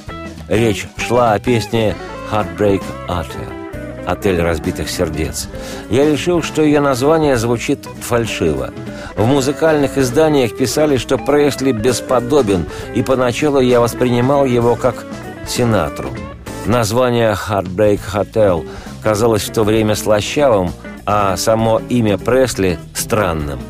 Речь 0.48 0.86
шла 0.98 1.32
о 1.32 1.40
песне 1.40 1.96
Heartbreak 2.30 2.82
Hotel. 3.08 4.06
«Отель 4.06 4.40
разбитых 4.40 4.88
сердец». 4.88 5.48
Я 5.90 6.10
решил, 6.10 6.42
что 6.42 6.62
ее 6.62 6.80
название 6.80 7.36
звучит 7.36 7.86
фальшиво. 8.00 8.70
В 9.16 9.26
музыкальных 9.26 9.98
изданиях 9.98 10.56
писали, 10.56 10.96
что 10.96 11.18
Пресли 11.18 11.72
бесподобен, 11.72 12.66
и 12.94 13.02
поначалу 13.02 13.60
я 13.60 13.80
воспринимал 13.80 14.46
его 14.46 14.74
как 14.74 15.04
Синатру. 15.46 16.10
Название 16.66 17.32
«Heartbreak 17.32 18.00
Hotel» 18.12 18.66
казалось 19.02 19.42
в 19.42 19.52
то 19.52 19.64
время 19.64 19.94
слащавым, 19.94 20.72
а 21.06 21.36
само 21.36 21.80
имя 21.88 22.18
Пресли– 22.18 22.78
странным. 22.94 23.60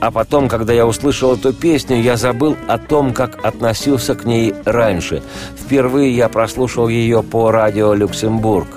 А 0.00 0.10
потом, 0.10 0.48
когда 0.48 0.72
я 0.72 0.86
услышал 0.86 1.34
эту 1.34 1.52
песню, 1.52 2.00
я 2.00 2.16
забыл 2.16 2.56
о 2.68 2.78
том, 2.78 3.14
как 3.14 3.44
относился 3.44 4.14
к 4.14 4.24
ней 4.24 4.54
раньше. 4.64 5.22
Впервые 5.56 6.14
я 6.14 6.28
прослушал 6.28 6.88
ее 6.88 7.22
по 7.22 7.50
радио 7.50 7.94
«Люксембург». 7.94 8.68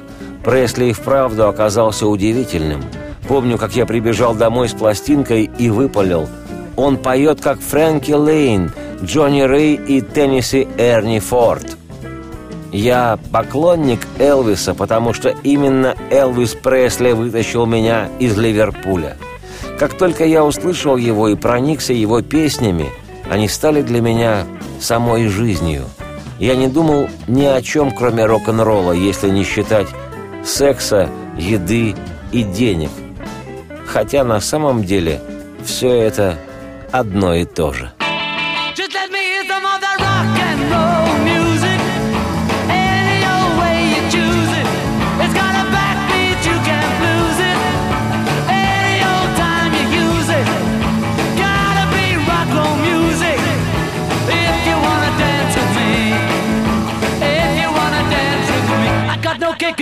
Пресли 0.43 0.85
и 0.85 0.93
вправду 0.93 1.47
оказался 1.47 2.07
удивительным. 2.07 2.81
Помню, 3.27 3.57
как 3.57 3.75
я 3.75 3.85
прибежал 3.85 4.33
домой 4.33 4.69
с 4.69 4.73
пластинкой 4.73 5.49
и 5.57 5.69
выпалил. 5.69 6.29
Он 6.77 6.95
поет, 6.95 7.41
как 7.41 7.59
Фрэнки 7.59 8.13
Лейн, 8.13 8.71
Джонни 9.03 9.41
Рэй 9.41 9.75
и 9.75 9.99
Тенниси 9.99 10.67
Эрни 10.77 11.19
Форд. 11.19 11.77
Я 12.71 13.19
поклонник 13.33 13.99
Элвиса, 14.19 14.73
потому 14.73 15.13
что 15.13 15.35
именно 15.43 15.95
Элвис 16.09 16.53
Пресли 16.53 17.11
вытащил 17.11 17.65
меня 17.65 18.07
из 18.19 18.37
Ливерпуля– 18.37 19.17
как 19.79 19.97
только 19.97 20.25
я 20.25 20.43
услышал 20.43 20.97
его 20.97 21.29
и 21.29 21.35
проникся 21.35 21.93
его 21.93 22.21
песнями, 22.21 22.89
они 23.31 23.47
стали 23.47 23.81
для 23.81 24.01
меня 24.01 24.45
самой 24.81 25.29
жизнью. 25.29 25.85
Я 26.37 26.55
не 26.57 26.67
думал 26.67 27.07
ни 27.27 27.45
о 27.45 27.61
чем, 27.61 27.91
кроме 27.91 28.25
рок-н-ролла, 28.25 28.91
если 28.91 29.29
не 29.29 29.45
считать 29.45 29.87
секса, 30.43 31.09
еды 31.37 31.95
и 32.33 32.43
денег. 32.43 32.89
Хотя 33.85 34.25
на 34.25 34.41
самом 34.41 34.83
деле 34.83 35.21
все 35.63 35.89
это 35.89 36.37
одно 36.91 37.33
и 37.33 37.45
то 37.45 37.71
же. 37.71 37.91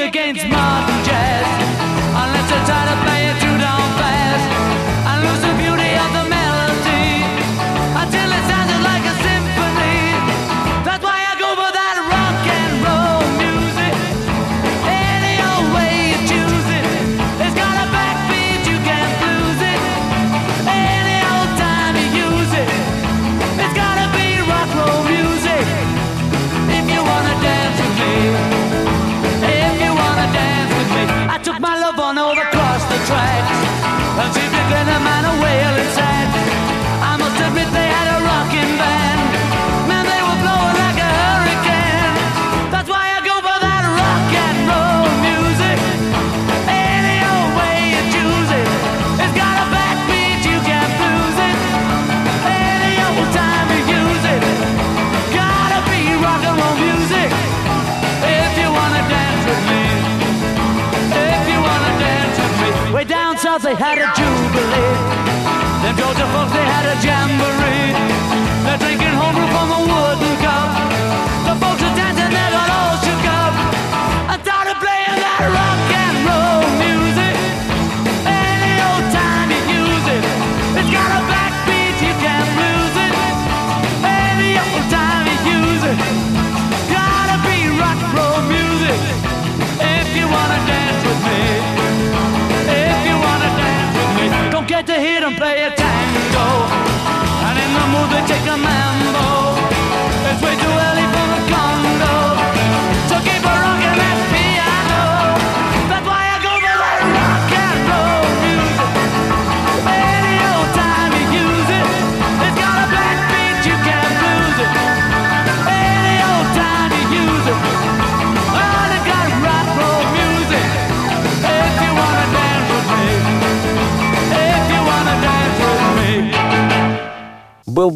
against 0.07 0.47
mine. 0.47 0.76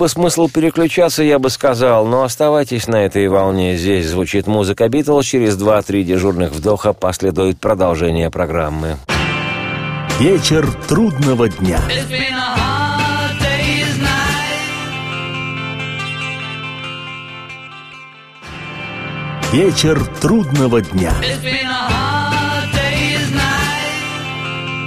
Бы 0.02 0.10
смысл 0.10 0.50
переключаться, 0.50 1.22
я 1.22 1.38
бы 1.38 1.52
сказал, 1.52 2.08
но 2.08 2.24
оставайтесь 2.24 2.88
на 2.88 3.06
этой 3.06 3.28
волне. 3.28 3.78
Здесь 3.78 4.08
звучит 4.08 4.48
музыка 4.48 4.90
Битлз. 4.90 5.24
Через 5.24 5.56
два-три 5.58 6.04
дежурных 6.04 6.54
вдоха 6.54 6.92
последует 6.92 7.60
продолжение 7.60 8.32
программы. 8.32 8.98
Вечер 10.20 10.68
трудного 10.88 11.50
дня. 11.50 11.80
Вечер 19.54 20.04
трудного 20.20 20.82
дня. 20.82 21.14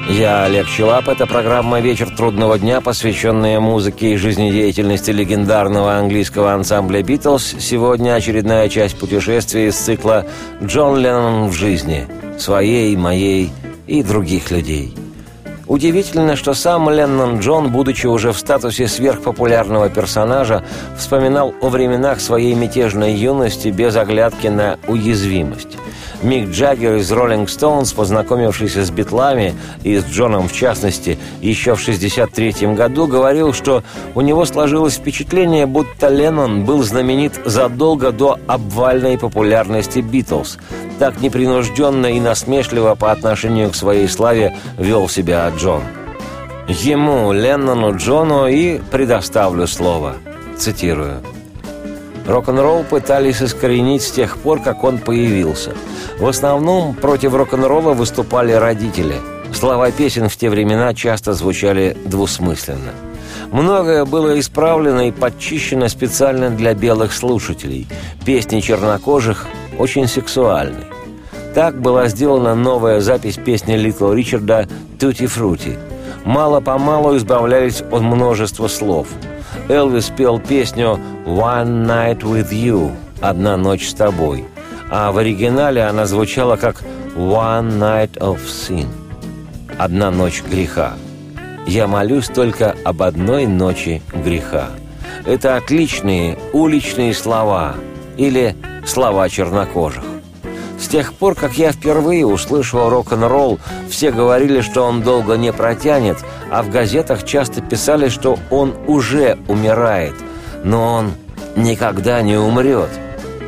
Я 0.09 0.45
Олег 0.45 0.67
Челап. 0.69 1.09
Это 1.09 1.27
программа 1.27 1.81
«Вечер 1.81 2.15
трудного 2.15 2.59
дня», 2.59 2.83
посвященная 2.83 3.59
музыке 3.59 4.13
и 4.13 4.17
жизнедеятельности 4.17 5.11
легендарного 5.11 5.95
английского 5.95 6.53
ансамбля 6.53 7.03
«Битлз». 7.03 7.57
Сегодня 7.59 8.15
очередная 8.15 8.69
часть 8.69 8.99
путешествия 8.99 9.69
из 9.69 9.77
цикла 9.77 10.27
«Джон 10.63 10.99
Леннон 10.99 11.49
в 11.49 11.55
жизни» 11.55 12.07
своей, 12.39 12.95
моей 12.97 13.51
и 13.87 14.03
других 14.03 14.51
людей. 14.51 14.95
Удивительно, 15.67 16.37
что 16.37 16.53
сам 16.53 16.91
Леннон 16.91 17.39
Джон, 17.39 17.73
будучи 17.73 18.07
уже 18.07 18.33
в 18.33 18.39
статусе 18.39 18.87
сверхпопулярного 18.87 19.89
персонажа, 19.89 20.63
вспоминал 20.99 21.55
о 21.63 21.71
временах 21.71 22.21
своей 22.21 22.55
мятежной 22.55 23.15
юности 23.15 23.69
без 23.69 23.97
оглядки 23.97 24.49
на 24.49 24.79
уязвимость. 24.87 25.79
Мик 26.25 26.49
Джаггер 26.49 26.95
из 26.95 27.13
«Роллинг 27.13 27.51
Стоунс», 27.51 27.93
познакомившийся 27.93 28.83
с 28.83 28.91
Битлами 28.91 29.55
и 29.83 29.99
с 29.99 30.07
Джоном 30.07 30.49
в 30.49 30.55
частности, 30.55 31.19
еще 31.43 31.75
в 31.75 31.83
1963 31.83 32.75
году, 32.75 33.07
говорил, 33.07 33.53
что 33.53 33.83
у 34.15 34.23
него 34.23 34.47
сложилось 34.47 34.95
впечатление, 34.95 35.67
будто 35.67 36.09
Леннон 36.09 36.65
был 36.65 36.83
знаменит 36.83 37.39
задолго 37.45 38.11
до 38.11 38.39
обвальной 38.47 39.19
популярности 39.19 39.99
«Битлз». 39.99 40.57
Так 40.99 41.21
непринужденно 41.21 42.07
и 42.07 42.21
насмешливо 42.21 42.95
по 42.95 43.13
отношению 43.13 43.71
к 43.71 43.75
своей 43.75 44.09
славе 44.09 44.57
вел 44.79 45.11
себя 45.11 45.53
Джон. 45.59 45.83
Ему, 46.69 47.33
Леннону 47.33 47.99
Джону, 47.99 48.47
и 48.47 48.81
предоставлю 48.91 49.67
слово. 49.67 50.15
Цитирую. 50.57 51.21
Рок-н-ролл 52.27 52.85
пытались 52.85 53.43
искоренить 53.43 54.03
с 54.03 54.11
тех 54.11 54.39
пор, 54.39 54.61
как 54.61 54.83
он 54.83 54.99
появился. 54.99 55.75
В 56.19 56.27
основном 56.27 56.95
против 56.95 57.35
рок-н-ролла 57.35 57.93
выступали 57.93 58.53
родители. 58.53 59.17
Слова 59.53 59.91
песен 59.91 60.29
в 60.29 60.37
те 60.37 60.49
времена 60.49 60.95
часто 60.95 61.35
звучали 61.35 61.97
двусмысленно. 62.07 62.93
Многое 63.53 64.05
было 64.07 64.41
исправлено 64.41 65.09
и 65.09 65.13
подчищено 65.13 65.89
специально 65.89 66.51
для 66.51 66.75
белых 66.75 67.13
слушателей. 67.13 67.87
Песни 68.25 68.61
чернокожих 68.61 69.47
очень 69.79 70.09
сексуальны. 70.09 70.85
Так 71.55 71.81
была 71.81 72.09
сделана 72.09 72.55
новая 72.55 73.01
запись 73.01 73.37
песни 73.37 73.75
Литл 73.75 74.13
Ричарда 74.13 74.67
«Тути 74.99 75.27
Фрути». 75.27 75.77
Мало-помалу 76.25 77.17
избавлялись 77.17 77.83
от 77.83 78.01
множества 78.01 78.67
слов– 78.67 79.09
Элвис 79.69 80.11
пел 80.11 80.39
песню 80.39 81.01
«One 81.25 81.87
Night 81.87 82.21
With 82.21 82.51
You»– 82.51 82.95
«Одна 83.23 83.57
ночь 83.57 83.89
с 83.89 83.95
тобой», 83.95 84.45
а 84.91 85.11
в 85.11 85.17
оригинале 85.17 85.85
она 85.85 86.05
звучала 86.05 86.57
как 86.57 86.83
«One 87.17 87.79
Night 87.79 88.19
of 88.19 88.41
Sin»– 88.45 88.89
«Одна 89.79 90.11
ночь 90.11 90.43
греха». 90.43 90.93
«Я 91.67 91.87
молюсь 91.87 92.27
только 92.27 92.77
об 92.85 93.03
одной 93.03 93.47
ночи 93.47 94.03
греха». 94.13 94.69
Это 95.25 95.57
отличные 95.57 96.39
уличные 96.53 97.15
слова 97.15 97.77
или 98.19 98.55
слова 98.85 99.31
чернокожих. 99.31 100.05
С 100.85 100.89
тех 100.89 101.15
пор, 101.15 101.35
как 101.35 101.55
я 101.55 101.73
впервые 101.73 102.27
услышал 102.27 102.91
рок-н-ролл, 102.91 103.59
все 103.89 104.13
говорили, 104.13 104.61
что 104.61 104.83
он 104.83 105.01
долго 105.01 105.39
не 105.39 105.51
протянет, 105.51 106.19
а 106.51 106.63
в 106.63 106.69
газетах 106.69 107.25
часто 107.25 107.63
писали, 107.63 108.11
что 108.11 108.39
он 108.51 108.75
уже 108.87 109.39
умирает, 109.49 110.13
но 110.63 110.93
он 110.97 111.13
никогда 111.57 112.21
не 112.21 112.37
умрет. 112.37 112.91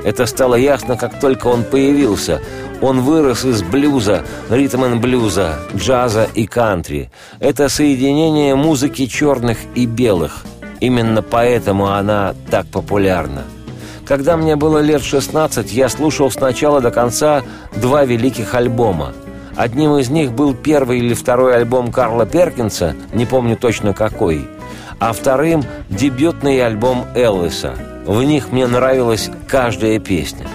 Это 0.02 0.24
стало 0.24 0.54
ясно, 0.54 0.96
как 0.96 1.20
только 1.20 1.48
он 1.48 1.62
появился. 1.62 2.40
Он 2.80 3.02
вырос 3.02 3.44
из 3.44 3.62
блюза, 3.62 4.24
ритм-н-блюза, 4.48 5.58
джаза 5.76 6.26
и 6.34 6.46
кантри. 6.46 7.10
Это 7.38 7.68
соединение 7.68 8.54
музыки 8.54 9.04
черных 9.04 9.58
и 9.74 9.84
белых. 9.84 10.42
Именно 10.80 11.20
поэтому 11.20 11.88
она 11.88 12.34
так 12.50 12.66
популярна. 12.68 13.44
Когда 14.06 14.36
мне 14.36 14.54
было 14.54 14.78
лет 14.78 15.02
16, 15.02 15.72
я 15.72 15.88
слушал 15.88 16.30
с 16.30 16.38
начала 16.38 16.80
до 16.80 16.92
конца 16.92 17.42
два 17.74 18.04
великих 18.04 18.54
альбома. 18.54 19.12
Одним 19.56 19.96
из 19.96 20.10
них 20.10 20.32
был 20.32 20.54
первый 20.54 20.98
или 20.98 21.12
второй 21.12 21.56
альбом 21.56 21.90
Карла 21.90 22.24
Перкинса, 22.24 22.94
не 23.12 23.26
помню 23.26 23.56
точно 23.56 23.94
какой, 23.94 24.46
а 25.00 25.12
вторым– 25.12 25.64
дебютный 25.90 26.64
альбом 26.64 27.06
Элвиса. 27.16 27.74
В 28.06 28.22
них 28.22 28.52
мне 28.52 28.68
нравилась 28.68 29.28
каждая 29.48 29.98
песня. 29.98 30.46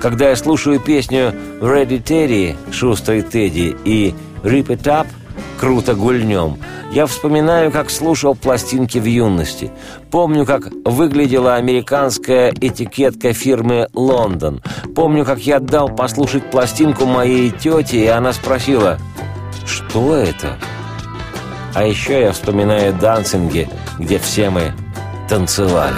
Когда 0.00 0.28
я 0.28 0.36
слушаю 0.36 0.78
песню 0.78 1.32
«Ready 1.60 2.02
Teddy» 2.02 2.56
«Шустрый 2.72 3.22
Тедди» 3.22 3.74
и 3.84 4.14
«Rip 4.42 4.66
It 4.66 4.82
Up» 4.82 5.06
«Круто 5.62 5.94
гульнем», 5.94 6.58
я 6.90 7.06
вспоминаю, 7.06 7.70
как 7.70 7.88
слушал 7.88 8.34
пластинки 8.34 8.98
в 8.98 9.04
юности. 9.04 9.70
Помню, 10.10 10.44
как 10.44 10.64
выглядела 10.84 11.54
американская 11.54 12.50
этикетка 12.50 13.32
фирмы 13.32 13.86
«Лондон». 13.94 14.60
Помню, 14.96 15.24
как 15.24 15.38
я 15.38 15.60
дал 15.60 15.88
послушать 15.88 16.50
пластинку 16.50 17.06
моей 17.06 17.50
тете, 17.50 18.04
и 18.04 18.08
она 18.08 18.32
спросила, 18.32 18.98
«Что 19.64 20.16
это?» 20.16 20.58
А 21.76 21.86
еще 21.86 22.20
я 22.22 22.32
вспоминаю 22.32 22.92
дансинги, 22.92 23.68
где 24.00 24.18
все 24.18 24.50
мы 24.50 24.72
танцевали. 25.28 25.94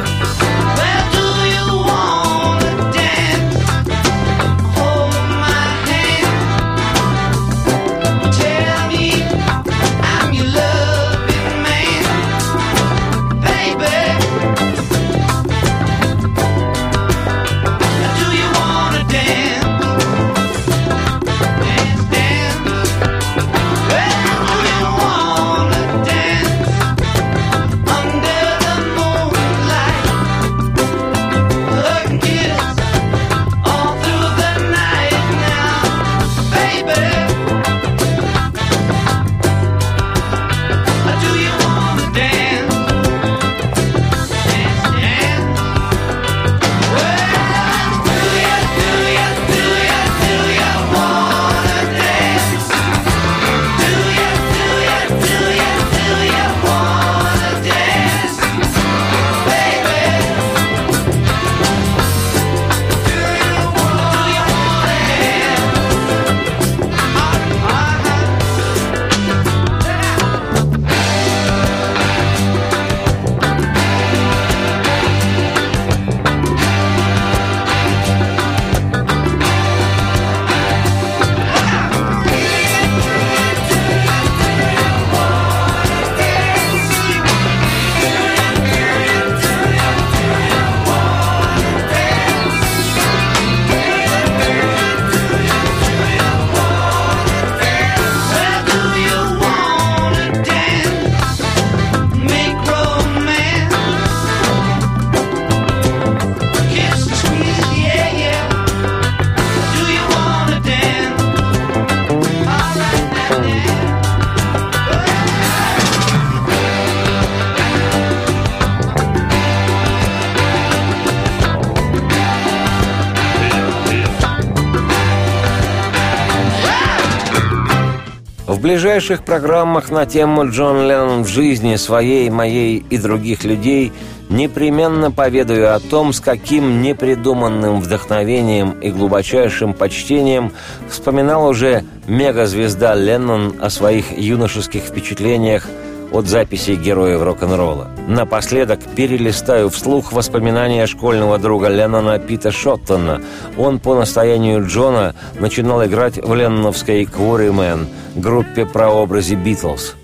Ближайших 128.74 129.22
программах 129.22 129.90
на 129.90 130.04
тему 130.04 130.50
Джон 130.50 130.88
Леннон 130.88 131.22
в 131.22 131.28
жизни 131.28 131.76
своей, 131.76 132.28
моей 132.28 132.78
и 132.90 132.98
других 132.98 133.44
людей 133.44 133.92
непременно 134.28 135.12
поведаю 135.12 135.76
о 135.76 135.78
том, 135.78 136.12
с 136.12 136.18
каким 136.18 136.82
непридуманным 136.82 137.80
вдохновением 137.80 138.72
и 138.80 138.90
глубочайшим 138.90 139.74
почтением 139.74 140.50
вспоминал 140.88 141.46
уже 141.46 141.84
мегазвезда 142.08 142.96
Леннон 142.96 143.54
о 143.60 143.70
своих 143.70 144.10
юношеских 144.18 144.82
впечатлениях 144.82 145.68
от 146.14 146.28
записей 146.28 146.76
героев 146.76 147.22
рок-н-ролла. 147.22 147.88
Напоследок 148.06 148.78
перелистаю 148.94 149.68
вслух 149.68 150.12
воспоминания 150.12 150.86
школьного 150.86 151.38
друга 151.38 151.66
Леннона 151.66 152.20
Пита 152.20 152.52
Шоттона. 152.52 153.20
Он 153.58 153.80
по 153.80 153.96
настоянию 153.96 154.64
Джона 154.64 155.16
начинал 155.40 155.84
играть 155.84 156.18
в 156.18 156.32
ленноновской 156.32 157.02
«Quarrymen» 157.02 157.86
группе 158.14 158.64
прообразе 158.64 159.34
«Битлз». 159.34 159.96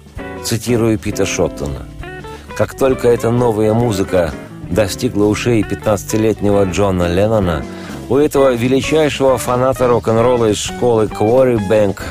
Цитирую 0.43 0.99
Пита 0.99 1.25
Шоттона. 1.25 1.87
«Как 2.57 2.77
только 2.77 3.07
эта 3.07 3.31
новая 3.31 3.73
музыка 3.73 4.33
достигла 4.69 5.27
ушей 5.27 5.63
15-летнего 5.63 6.65
Джона 6.65 7.07
Леннона, 7.07 7.65
у 8.09 8.17
этого 8.17 8.53
величайшего 8.53 9.39
фаната 9.39 9.87
рок-н-ролла 9.87 10.51
из 10.51 10.59
школы 10.59 11.07
Квори 11.07 11.57
Бэнк 11.69 12.03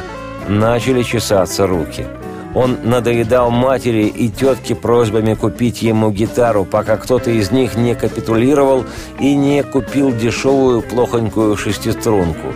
начали 0.48 1.04
чесаться 1.04 1.68
руки– 1.68 2.08
он 2.56 2.78
надоедал 2.84 3.52
матери 3.52 4.06
и 4.06 4.30
тетке 4.30 4.76
просьбами 4.76 5.36
купить 5.36 5.82
ему 5.82 6.12
гитару, 6.12 6.66
пока 6.66 6.98
кто-то 6.98 7.30
из 7.30 7.52
них 7.52 7.76
не 7.76 7.96
капитулировал 7.96 8.86
и 9.20 9.36
не 9.36 9.64
купил 9.64 10.12
дешевую 10.12 10.82
плохонькую 10.82 11.56
шестиструнку. 11.58 12.48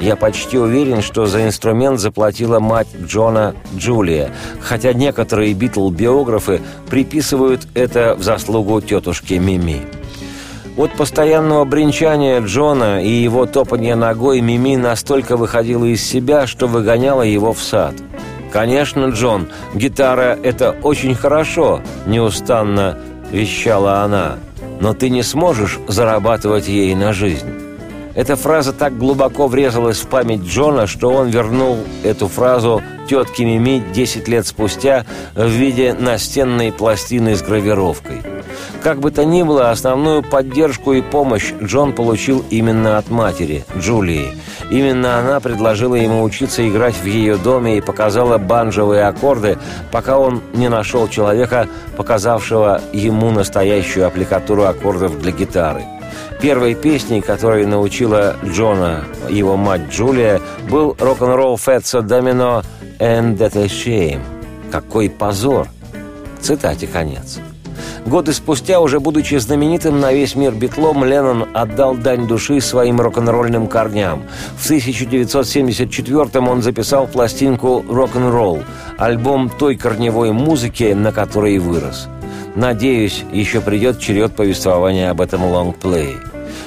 Я 0.00 0.14
почти 0.14 0.56
уверен, 0.56 1.02
что 1.02 1.26
за 1.26 1.44
инструмент 1.44 1.98
заплатила 1.98 2.60
мать 2.60 2.86
Джона 3.04 3.54
Джулия, 3.76 4.30
хотя 4.60 4.92
некоторые 4.92 5.54
битл-биографы 5.54 6.60
приписывают 6.88 7.66
это 7.74 8.14
в 8.14 8.22
заслугу 8.22 8.80
тетушки 8.80 9.34
Мими. 9.34 9.82
От 10.76 10.92
постоянного 10.92 11.64
бренчания 11.64 12.40
Джона 12.40 13.02
и 13.04 13.10
его 13.10 13.46
топания 13.46 13.96
ногой 13.96 14.40
Мими 14.40 14.76
настолько 14.76 15.36
выходила 15.36 15.84
из 15.84 16.02
себя, 16.04 16.46
что 16.46 16.68
выгоняла 16.68 17.22
его 17.22 17.52
в 17.52 17.60
сад– 17.60 17.94
«Конечно, 18.52 19.06
Джон, 19.06 19.48
гитара— 19.74 20.38
это 20.42 20.76
очень 20.82 21.14
хорошо»,— 21.14 21.80
неустанно 22.06 22.98
вещала 23.30 24.00
она. 24.00 24.38
«Но 24.80 24.94
ты 24.94 25.10
не 25.10 25.22
сможешь 25.22 25.78
зарабатывать 25.86 26.68
ей 26.68 26.94
на 26.94 27.12
жизнь». 27.12 27.50
Эта 28.14 28.34
фраза 28.34 28.72
так 28.72 28.98
глубоко 28.98 29.46
врезалась 29.46 30.00
в 30.00 30.08
память 30.08 30.42
Джона, 30.42 30.86
что 30.86 31.10
он 31.10 31.28
вернул 31.28 31.78
эту 32.02 32.26
фразу 32.26 32.82
тетке 33.08 33.44
Мими 33.44 33.82
10 33.92 34.28
лет 34.28 34.46
спустя 34.46 35.04
в 35.34 35.48
виде 35.48 35.94
настенной 35.94 36.72
пластины 36.72 37.34
с 37.34 37.42
гравировкой. 37.42 38.22
Как 38.82 39.00
бы 39.00 39.10
то 39.10 39.24
ни 39.24 39.42
было, 39.42 39.70
основную 39.70 40.22
поддержку 40.22 40.92
и 40.92 41.02
помощь 41.02 41.52
Джон 41.62 41.92
получил 41.92 42.44
именно 42.50 42.98
от 42.98 43.10
матери, 43.10 43.64
Джулии. 43.76 44.34
Именно 44.70 45.18
она 45.18 45.40
предложила 45.40 45.94
ему 45.94 46.22
учиться 46.22 46.66
играть 46.68 46.94
в 46.94 47.04
ее 47.04 47.36
доме 47.36 47.78
и 47.78 47.80
показала 47.80 48.38
банджовые 48.38 49.04
аккорды, 49.04 49.58
пока 49.90 50.18
он 50.18 50.42
не 50.52 50.68
нашел 50.68 51.08
человека, 51.08 51.66
показавшего 51.96 52.80
ему 52.92 53.30
настоящую 53.30 54.06
аппликатуру 54.06 54.64
аккордов 54.64 55.20
для 55.20 55.32
гитары– 55.32 55.84
Первой 56.40 56.76
песней, 56.76 57.20
которой 57.20 57.66
научила 57.66 58.36
Джона 58.44 59.04
его 59.28 59.56
мать 59.56 59.90
Джулия, 59.90 60.40
был 60.70 60.96
рок-н-ролл 60.98 61.58
Фетса 61.58 62.00
Домино 62.00 62.62
«And 63.00 63.36
that 63.38 63.56
a 63.56 63.66
shame». 63.66 64.20
«Какой 64.70 65.10
позор!» 65.10 65.66
Цитате 66.40 66.86
конец. 66.86 67.40
Годы 68.06 68.32
спустя, 68.32 68.80
уже 68.80 69.00
будучи 69.00 69.34
знаменитым 69.34 69.98
на 69.98 70.12
весь 70.12 70.36
мир 70.36 70.54
битлом, 70.54 71.04
Леннон 71.04 71.48
отдал 71.54 71.96
дань 71.96 72.28
души 72.28 72.60
своим 72.60 73.00
рок-н-ролльным 73.00 73.66
корням. 73.66 74.22
В 74.56 74.70
1974-м 74.70 76.48
он 76.48 76.62
записал 76.62 77.08
пластинку 77.08 77.84
«Рок-н-ролл», 77.88 78.62
альбом 78.96 79.50
той 79.50 79.76
корневой 79.76 80.30
музыки, 80.32 80.92
на 80.92 81.10
которой 81.10 81.58
вырос– 81.58 82.08
Надеюсь, 82.54 83.24
еще 83.32 83.60
придет 83.60 84.00
черед 84.00 84.34
повествования 84.34 85.10
об 85.10 85.20
этом 85.20 85.44
лонгплее. 85.44 86.16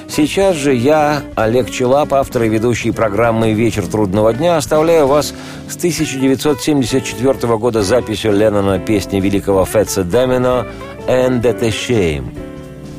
Сейчас 0.08 0.56
же 0.56 0.74
я, 0.74 1.22
Олег 1.36 1.70
Челап, 1.70 2.12
автор 2.12 2.42
и 2.42 2.48
ведущий 2.48 2.90
программы 2.90 3.52
«Вечер 3.52 3.86
трудного 3.86 4.32
дня», 4.32 4.56
оставляю 4.56 5.06
вас 5.06 5.32
с 5.68 5.76
1974 5.76 7.56
года 7.56 7.82
записью 7.82 8.32
Леннона 8.32 8.78
песни 8.78 9.20
великого 9.20 9.64
Фетса 9.64 10.04
Дамино 10.04 10.66
«And 11.06 11.40
that 11.42 11.62
a 11.64 11.68
shame». 11.68 12.36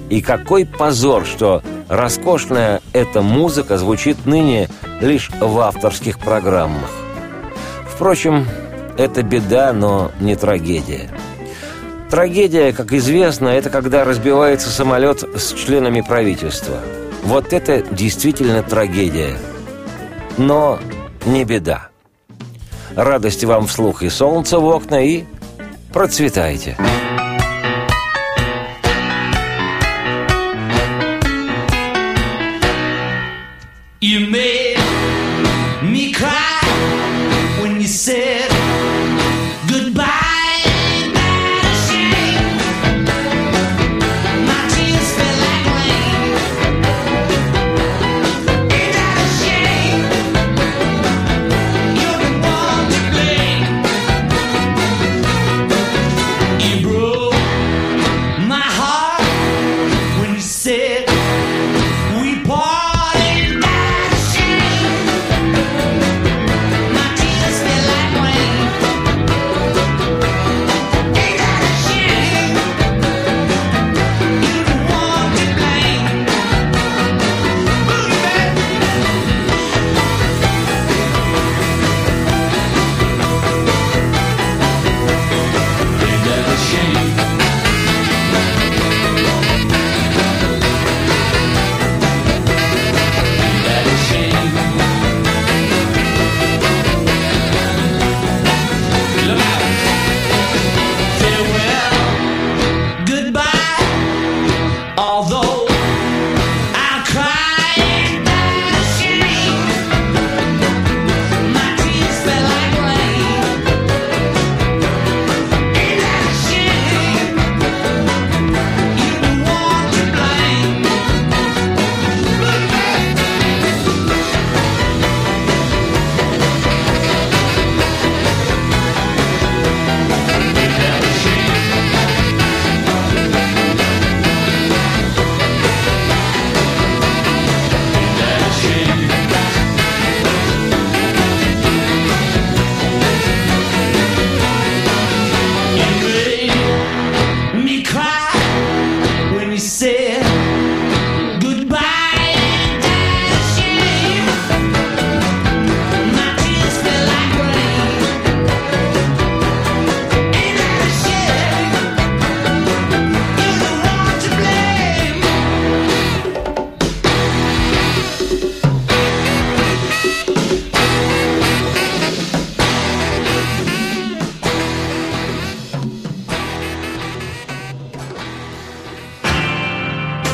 И 0.10 0.22
какой 0.22 0.66
позор, 0.66 1.26
что 1.26 1.62
роскошная 1.88 2.82
эта 2.94 3.22
музыка 3.22 3.78
звучит 3.78 4.26
ныне 4.26 4.68
лишь 5.02 5.30
в 5.40 5.60
авторских 5.60 6.20
программах. 6.20 6.90
Впрочем, 7.88 8.46
это 8.98 9.24
беда, 9.24 9.74
но 9.74 10.12
не 10.20 10.36
трагедия. 10.36 11.10
Трагедия, 12.14 12.74
как 12.74 12.94
известно, 12.94 13.48
это 13.48 13.72
когда 13.72 14.04
разбивается 14.04 14.70
самолет 14.70 15.24
с 15.36 15.52
членами 15.54 16.02
правительства. 16.02 16.78
Вот 17.24 17.54
это 17.54 17.82
действительно 17.82 18.62
трагедия. 18.62 19.36
Но 20.38 20.80
не 21.26 21.44
беда. 21.44 21.90
Радости 22.96 23.46
вам 23.46 23.66
вслух 23.66 24.04
и 24.04 24.10
солнце 24.10 24.60
в 24.60 24.66
окна, 24.68 25.04
и 25.04 25.24
процветайте. 25.92 26.78
You 34.02 34.30
made 34.30 34.78
me 35.82 36.14
cry 36.14 36.62
when 37.60 37.82
you 37.82 37.88
said 37.88 38.33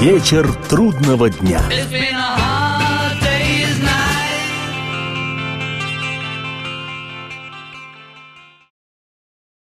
Вечер 0.10 0.52
трудного 0.68 1.30
дня. 1.30 1.62